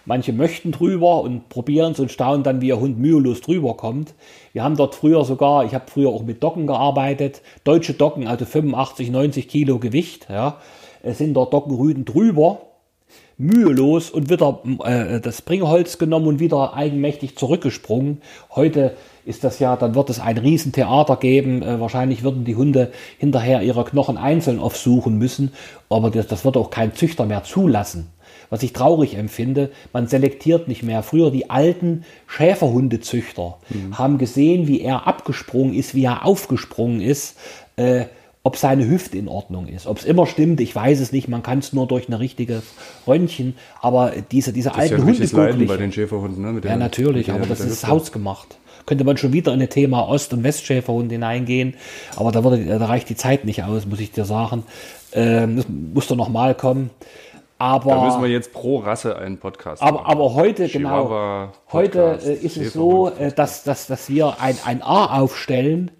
[0.05, 4.13] Manche möchten drüber und probieren es und staunen dann, wie ihr Hund mühelos drüber kommt.
[4.51, 8.45] Wir haben dort früher sogar, ich habe früher auch mit Docken gearbeitet, deutsche Docken, also
[8.45, 10.27] 85, 90 Kilo Gewicht.
[10.29, 10.57] Ja.
[11.03, 12.63] Es sind dort Dockenrüden drüber,
[13.37, 18.21] mühelos und wieder äh, das Bringholz genommen und wieder eigenmächtig zurückgesprungen.
[18.53, 21.61] Heute ist das ja, dann wird es ein Riesentheater geben.
[21.61, 25.53] Äh, wahrscheinlich würden die Hunde hinterher ihre Knochen einzeln aufsuchen müssen,
[25.89, 28.07] aber das, das wird auch kein Züchter mehr zulassen.
[28.49, 31.01] Was ich traurig empfinde, man selektiert nicht mehr.
[31.01, 33.57] Früher die alten Schäferhundezüchter
[33.93, 37.35] haben gesehen, wie er abgesprungen ist, wie er aufgesprungen ist.
[37.77, 38.05] Äh,
[38.45, 39.87] ob seine Hüfte in Ordnung ist.
[39.87, 41.29] Ob es immer stimmt, ich weiß es nicht.
[41.29, 42.63] Man kann es nur durch ein richtiges
[43.07, 43.55] Röntgen.
[43.81, 46.55] Aber diese, diese das ist ja alten richtiges Leiden bei den Schäferhunden.
[46.55, 46.61] Ne?
[46.63, 48.57] Ja, natürlich, aber das ist hausgemacht.
[48.85, 51.75] Könnte man schon wieder in das Thema Ost- und Westschäferhund hineingehen,
[52.15, 54.63] aber da, würde, da reicht die Zeit nicht aus, muss ich dir sagen.
[55.13, 56.89] Ähm, das muss doch nochmal kommen.
[57.59, 60.11] Aber, Da müssen wir jetzt pro Rasse einen Podcast aber, machen.
[60.11, 64.57] aber heute, Chihuahua, genau, heute äh, ist es so, äh, dass, dass, dass wir ein,
[64.65, 65.91] ein A aufstellen.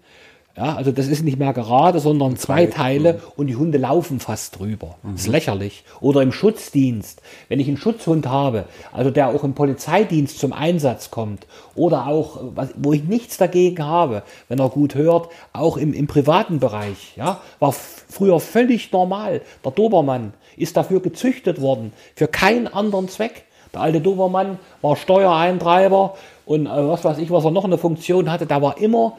[0.56, 4.60] Ja, also das ist nicht mehr gerade, sondern zwei Teile und die Hunde laufen fast
[4.60, 4.94] drüber.
[5.02, 5.82] Das ist lächerlich.
[6.00, 11.10] Oder im Schutzdienst, wenn ich einen Schutzhund habe, also der auch im Polizeidienst zum Einsatz
[11.10, 15.92] kommt oder auch, äh, wo ich nichts dagegen habe, wenn er gut hört, auch im,
[15.92, 19.40] im privaten Bereich, ja, war früher völlig normal.
[19.64, 23.46] Der Dobermann ist dafür gezüchtet worden, für keinen anderen Zweck.
[23.72, 26.14] Der alte Dobermann war Steuereintreiber
[26.46, 28.46] und äh, was weiß ich, was er noch eine Funktion hatte.
[28.46, 29.14] Da war immer,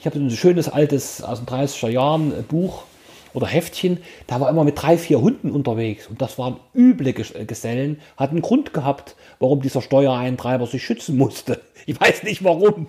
[0.00, 2.84] ich habe ein schönes altes aus den 30er Jahren äh, Buch
[3.32, 7.44] oder Heftchen, da war immer mit drei, vier Hunden unterwegs und das waren üble äh,
[7.44, 11.60] Gesellen, hat einen Grund gehabt, warum dieser Steuereintreiber sich schützen musste.
[11.86, 12.88] Ich weiß nicht warum.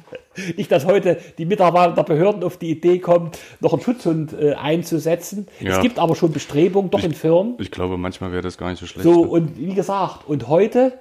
[0.57, 3.32] Nicht, dass heute die Mitarbeiter der Behörden auf die Idee kommen,
[3.62, 5.47] noch einen Schutzhund äh, einzusetzen.
[5.62, 5.78] Ja.
[5.78, 7.55] Es gibt aber schon Bestrebungen, doch in Firmen.
[7.57, 9.05] Ich glaube, manchmal wäre das gar nicht so schlecht.
[9.05, 10.99] So, und wie gesagt, und heute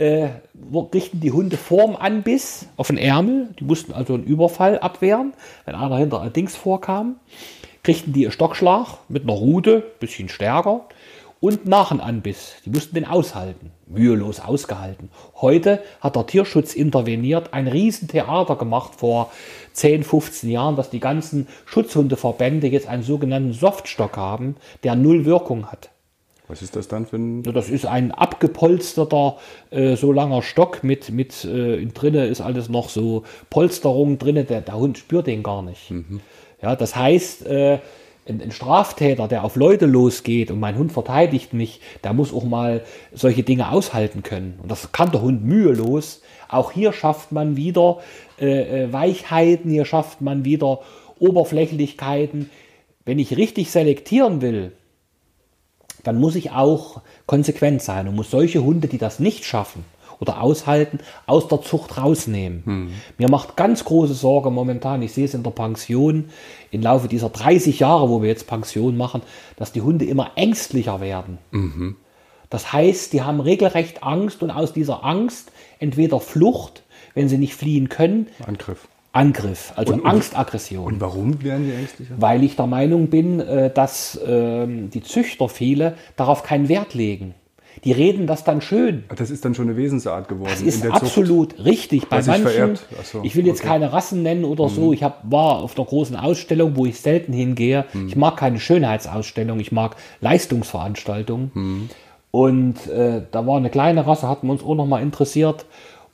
[0.00, 0.30] äh,
[0.94, 3.50] richten die Hunde vorm Anbiss auf den Ärmel.
[3.58, 5.34] Die mussten also einen Überfall abwehren,
[5.64, 7.16] wenn einer hinter allerdings vorkam.
[7.82, 10.86] Kriegten die einen Stockschlag mit einer Rute, bisschen stärker.
[11.40, 12.56] Und nach dem Anbiss.
[12.66, 13.72] Die mussten den aushalten.
[13.86, 15.08] Mühelos ausgehalten.
[15.40, 19.32] Heute hat der Tierschutz interveniert, ein Riesentheater gemacht vor
[19.72, 25.72] 10, 15 Jahren, dass die ganzen Schutzhundeverbände jetzt einen sogenannten Softstock haben, der null Wirkung
[25.72, 25.90] hat.
[26.50, 27.44] Was ist das dann für ein...
[27.44, 29.38] Ja, Das ist ein abgepolsterter,
[29.70, 34.44] äh, so langer Stock mit, mit äh, drinnen ist alles noch so Polsterung drinne.
[34.44, 35.92] Der, der Hund spürt den gar nicht.
[36.60, 37.78] Ja, das heißt, äh,
[38.28, 42.44] ein, ein Straftäter, der auf Leute losgeht und mein Hund verteidigt mich, der muss auch
[42.44, 42.82] mal
[43.12, 44.58] solche Dinge aushalten können.
[44.60, 46.20] Und das kann der Hund mühelos.
[46.48, 47.98] Auch hier schafft man wieder
[48.40, 50.80] äh, äh, Weichheiten, hier schafft man wieder
[51.20, 52.50] Oberflächlichkeiten.
[53.04, 54.72] Wenn ich richtig selektieren will,
[56.02, 59.84] dann muss ich auch konsequent sein und muss solche Hunde, die das nicht schaffen
[60.20, 62.92] oder aushalten, aus der Zucht rausnehmen.
[63.16, 66.26] Mir macht ganz große Sorge momentan, ich sehe es in der Pension,
[66.70, 69.22] im Laufe dieser 30 Jahre, wo wir jetzt Pension machen,
[69.56, 71.38] dass die Hunde immer ängstlicher werden.
[72.50, 76.82] Das heißt, die haben regelrecht Angst und aus dieser Angst entweder Flucht,
[77.14, 78.88] wenn sie nicht fliehen können, Angriff.
[79.12, 82.14] Angriff, also Und- Angstaggression Und warum werden die ängstlicher?
[82.16, 87.34] weil ich der Meinung bin, äh, dass ähm, die Züchter viele darauf keinen Wert legen.
[87.84, 89.04] Die reden das dann schön.
[89.16, 90.50] Das ist dann schon eine Wesensart geworden.
[90.50, 91.02] Das ist in der Zucht.
[91.04, 92.08] absolut richtig.
[92.08, 93.68] Bei manchen, so, ich will jetzt okay.
[93.68, 93.72] Mhm.
[93.72, 94.92] keine Rassen nennen oder so.
[94.92, 97.86] Ich hab, war auf einer großen Ausstellung, wo ich selten hingehe.
[97.92, 98.08] Mhm.
[98.08, 101.50] Ich mag keine Schönheitsausstellung, ich mag Leistungsveranstaltungen.
[101.54, 101.90] Mhm.
[102.32, 105.64] Und äh, da war eine kleine Rasse, hatten wir uns auch noch mal interessiert.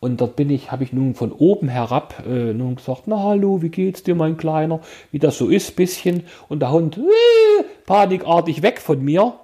[0.00, 3.62] Und dort bin ich, habe ich nun von oben herab äh, nun gesagt, na hallo,
[3.62, 4.80] wie geht's dir, mein Kleiner?
[5.10, 6.24] Wie das so ist, bisschen.
[6.48, 9.34] Und der Hund äh, panikartig weg von mir.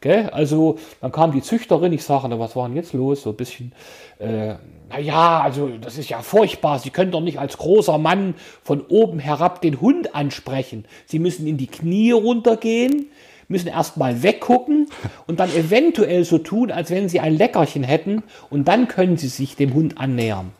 [0.00, 0.30] Gell?
[0.30, 3.22] Also dann kam die Züchterin, ich sage, na, was war denn jetzt los?
[3.22, 3.72] So ein bisschen,
[4.18, 4.54] äh,
[4.88, 6.78] naja, also das ist ja furchtbar.
[6.78, 10.86] Sie können doch nicht als großer Mann von oben herab den Hund ansprechen.
[11.04, 13.06] Sie müssen in die Knie runtergehen,
[13.48, 14.88] müssen erstmal weggucken
[15.26, 19.28] und dann eventuell so tun, als wenn sie ein Leckerchen hätten und dann können sie
[19.28, 20.52] sich dem Hund annähern.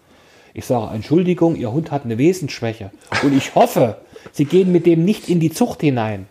[0.55, 2.91] Ich sage, Entschuldigung, Ihr Hund hat eine Wesensschwäche
[3.23, 3.99] und ich hoffe,
[4.33, 6.27] Sie gehen mit dem nicht in die Zucht hinein.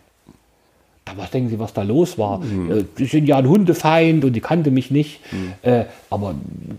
[1.16, 2.42] Was denken Sie, was da los war?
[2.42, 5.20] Äh, Die sind ja ein Hundefeind und die kannte mich nicht.
[5.62, 6.34] Äh, aber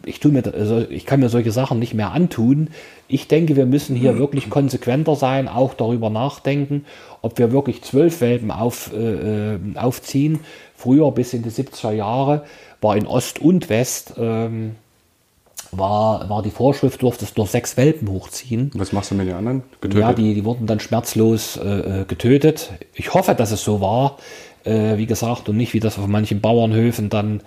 [0.06, 2.70] ich, tu mir, also ich kann mir solche Sachen nicht mehr antun.
[3.08, 6.86] Ich denke, wir müssen hier wirklich konsequenter sein, auch darüber nachdenken,
[7.22, 10.40] ob wir wirklich zwölf Welpen auf, äh, äh, aufziehen.
[10.76, 12.44] Früher bis in die 70er Jahre
[12.82, 14.76] war in Ost und West ähm,
[15.72, 18.72] war, war die Vorschrift, durftest nur sechs Welpen hochziehen.
[18.74, 19.64] Was machst du mit den anderen?
[19.82, 20.02] Getötet?
[20.02, 22.72] Ja, die, die wurden dann schmerzlos äh, äh, getötet.
[22.94, 24.18] Ich hoffe, dass es so war,
[24.64, 27.42] äh, wie gesagt, und nicht wie das auf manchen Bauernhöfen, dann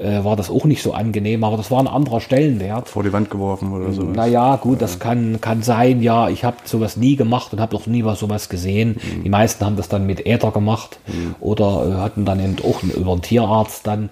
[0.00, 2.88] äh, war das auch nicht so angenehm, aber das war ein anderer Stellenwert.
[2.88, 4.02] Vor die Wand geworfen oder so.
[4.02, 7.86] Naja, gut, das kann, kann sein, ja, ich habe sowas nie gemacht und habe auch
[7.86, 8.98] nie was sowas gesehen.
[9.24, 10.98] Die meisten haben das dann mit Äther gemacht
[11.40, 14.08] oder äh, hatten dann eben auch über einen Tierarzt dann.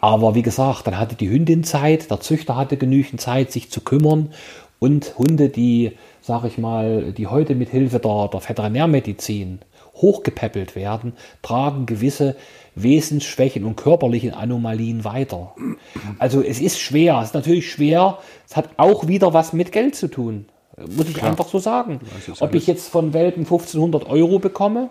[0.00, 3.80] Aber wie gesagt, dann hatte die Hündin Zeit, der Züchter hatte genügend Zeit, sich zu
[3.80, 4.32] kümmern.
[4.78, 9.60] Und Hunde, die, sag ich mal, die heute mit Hilfe der, der Veterinärmedizin
[9.96, 12.36] hochgepäppelt werden, tragen gewisse
[12.76, 15.54] Wesensschwächen und körperlichen Anomalien weiter.
[16.20, 18.18] Also es ist schwer, es ist natürlich schwer,
[18.48, 20.46] es hat auch wieder was mit Geld zu tun,
[20.96, 21.98] muss ich einfach so sagen.
[22.38, 24.90] Ob ich jetzt von Welpen 1500 Euro bekomme,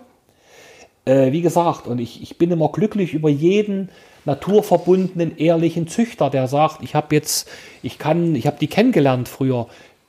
[1.06, 3.88] äh, wie gesagt, und ich, ich bin immer glücklich über jeden
[4.28, 7.48] naturverbundenen, ehrlichen Züchter, der sagt, ich habe jetzt,
[7.82, 9.66] ich kann, ich habe die kennengelernt früher,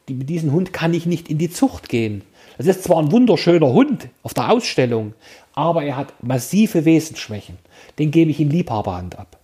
[0.07, 2.21] die, mit diesem Hund kann ich nicht in die Zucht gehen.
[2.57, 5.13] Das ist zwar ein wunderschöner Hund auf der Ausstellung,
[5.53, 7.57] aber er hat massive Wesensschwächen.
[7.97, 9.37] Den gebe ich in Liebhaberhand ab.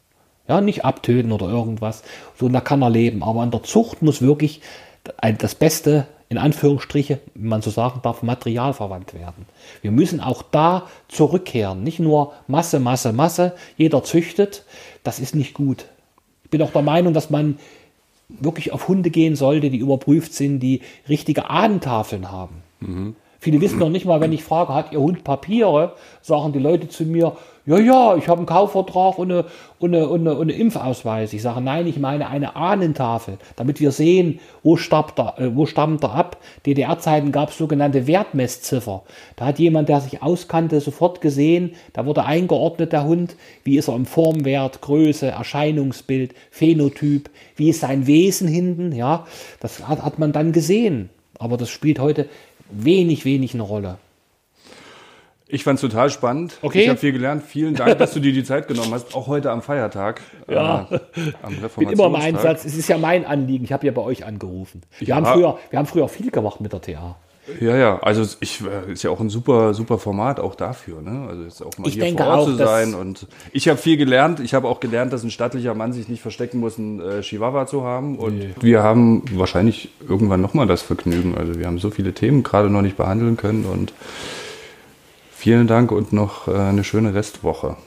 [0.48, 2.04] Ja, nicht abtöten oder irgendwas.
[2.38, 3.24] So, da kann er leben.
[3.24, 4.62] Aber an der Zucht muss wirklich
[5.40, 9.46] das Beste, in Anführungsstriche, wenn man so sagen darf, Material verwandt werden.
[9.82, 11.84] Wir müssen auch da zurückkehren.
[11.84, 13.54] Nicht nur Masse, Masse, Masse.
[13.78, 14.66] Jeder züchtet.
[15.04, 15.86] Das ist nicht gut.
[16.44, 17.60] Ich bin auch der Meinung, dass man
[18.28, 22.64] wirklich auf Hunde gehen sollte, die überprüft sind, die richtige Ahnentafeln haben.
[23.46, 25.94] Viele wissen noch nicht mal, wenn ich frage, hat Ihr Hund Papiere,
[26.24, 27.34] sagen die Leute zu mir,
[27.68, 29.46] ja, ja, ich habe einen Kaufvertrag und eine,
[29.78, 31.32] und, eine, eine, eine Impfausweis.
[31.32, 35.68] Ich sage, nein, ich meine eine Ahnentafel, damit wir sehen, wo stammt er, äh, wo
[35.68, 36.38] stammt er ab.
[36.66, 39.04] DDR-Zeiten gab es sogenannte Wertmessziffer.
[39.36, 43.90] Da hat jemand, der sich auskannte, sofort gesehen, da wurde eingeordnet, der Hund, wie ist
[43.90, 49.28] er im Formwert, Größe, Erscheinungsbild, Phänotyp, wie ist sein Wesen hinten, ja,
[49.60, 51.12] das hat, hat man dann gesehen.
[51.38, 52.28] Aber das spielt heute
[52.84, 53.98] wenig, wenig eine Rolle.
[55.48, 56.58] Ich fand es total spannend.
[56.64, 56.82] Okay.
[56.84, 57.44] Ich habe viel gelernt.
[57.44, 60.22] Vielen Dank, dass du dir die Zeit genommen hast, auch heute am Feiertag.
[60.50, 60.88] Ja.
[60.90, 61.00] Äh,
[61.44, 62.46] am Ich bin immer im Reformationstag.
[62.52, 62.66] Einsatz.
[62.66, 63.64] Es ist ja mein Anliegen.
[63.64, 64.82] Ich habe ja bei euch angerufen.
[64.98, 65.16] Wir, Ja.
[65.18, 67.16] haben früher, wir haben früher viel gemacht mit der TA.
[67.60, 71.28] Ja, ja, also ich äh, ist ja auch ein super, super Format auch dafür, ne?
[71.30, 73.78] Also ist auch mal Ich hier denke vor Ort auch, zu sein und ich habe
[73.78, 74.40] viel gelernt.
[74.40, 77.68] Ich habe auch gelernt, dass ein stattlicher Mann sich nicht verstecken muss, einen äh, Chihuahua
[77.68, 81.38] zu haben und wir haben wahrscheinlich irgendwann noch mal das Vergnügen.
[81.38, 83.94] Also wir haben so viele Themen gerade noch nicht behandeln können und
[85.32, 87.78] vielen Dank und noch äh, eine schöne Restwoche.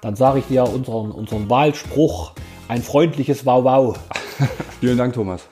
[0.00, 2.32] Dann sage ich dir unseren, unseren Wahlspruch,
[2.68, 3.96] ein freundliches Wow-Wow.
[4.80, 5.46] Vielen Dank, Thomas.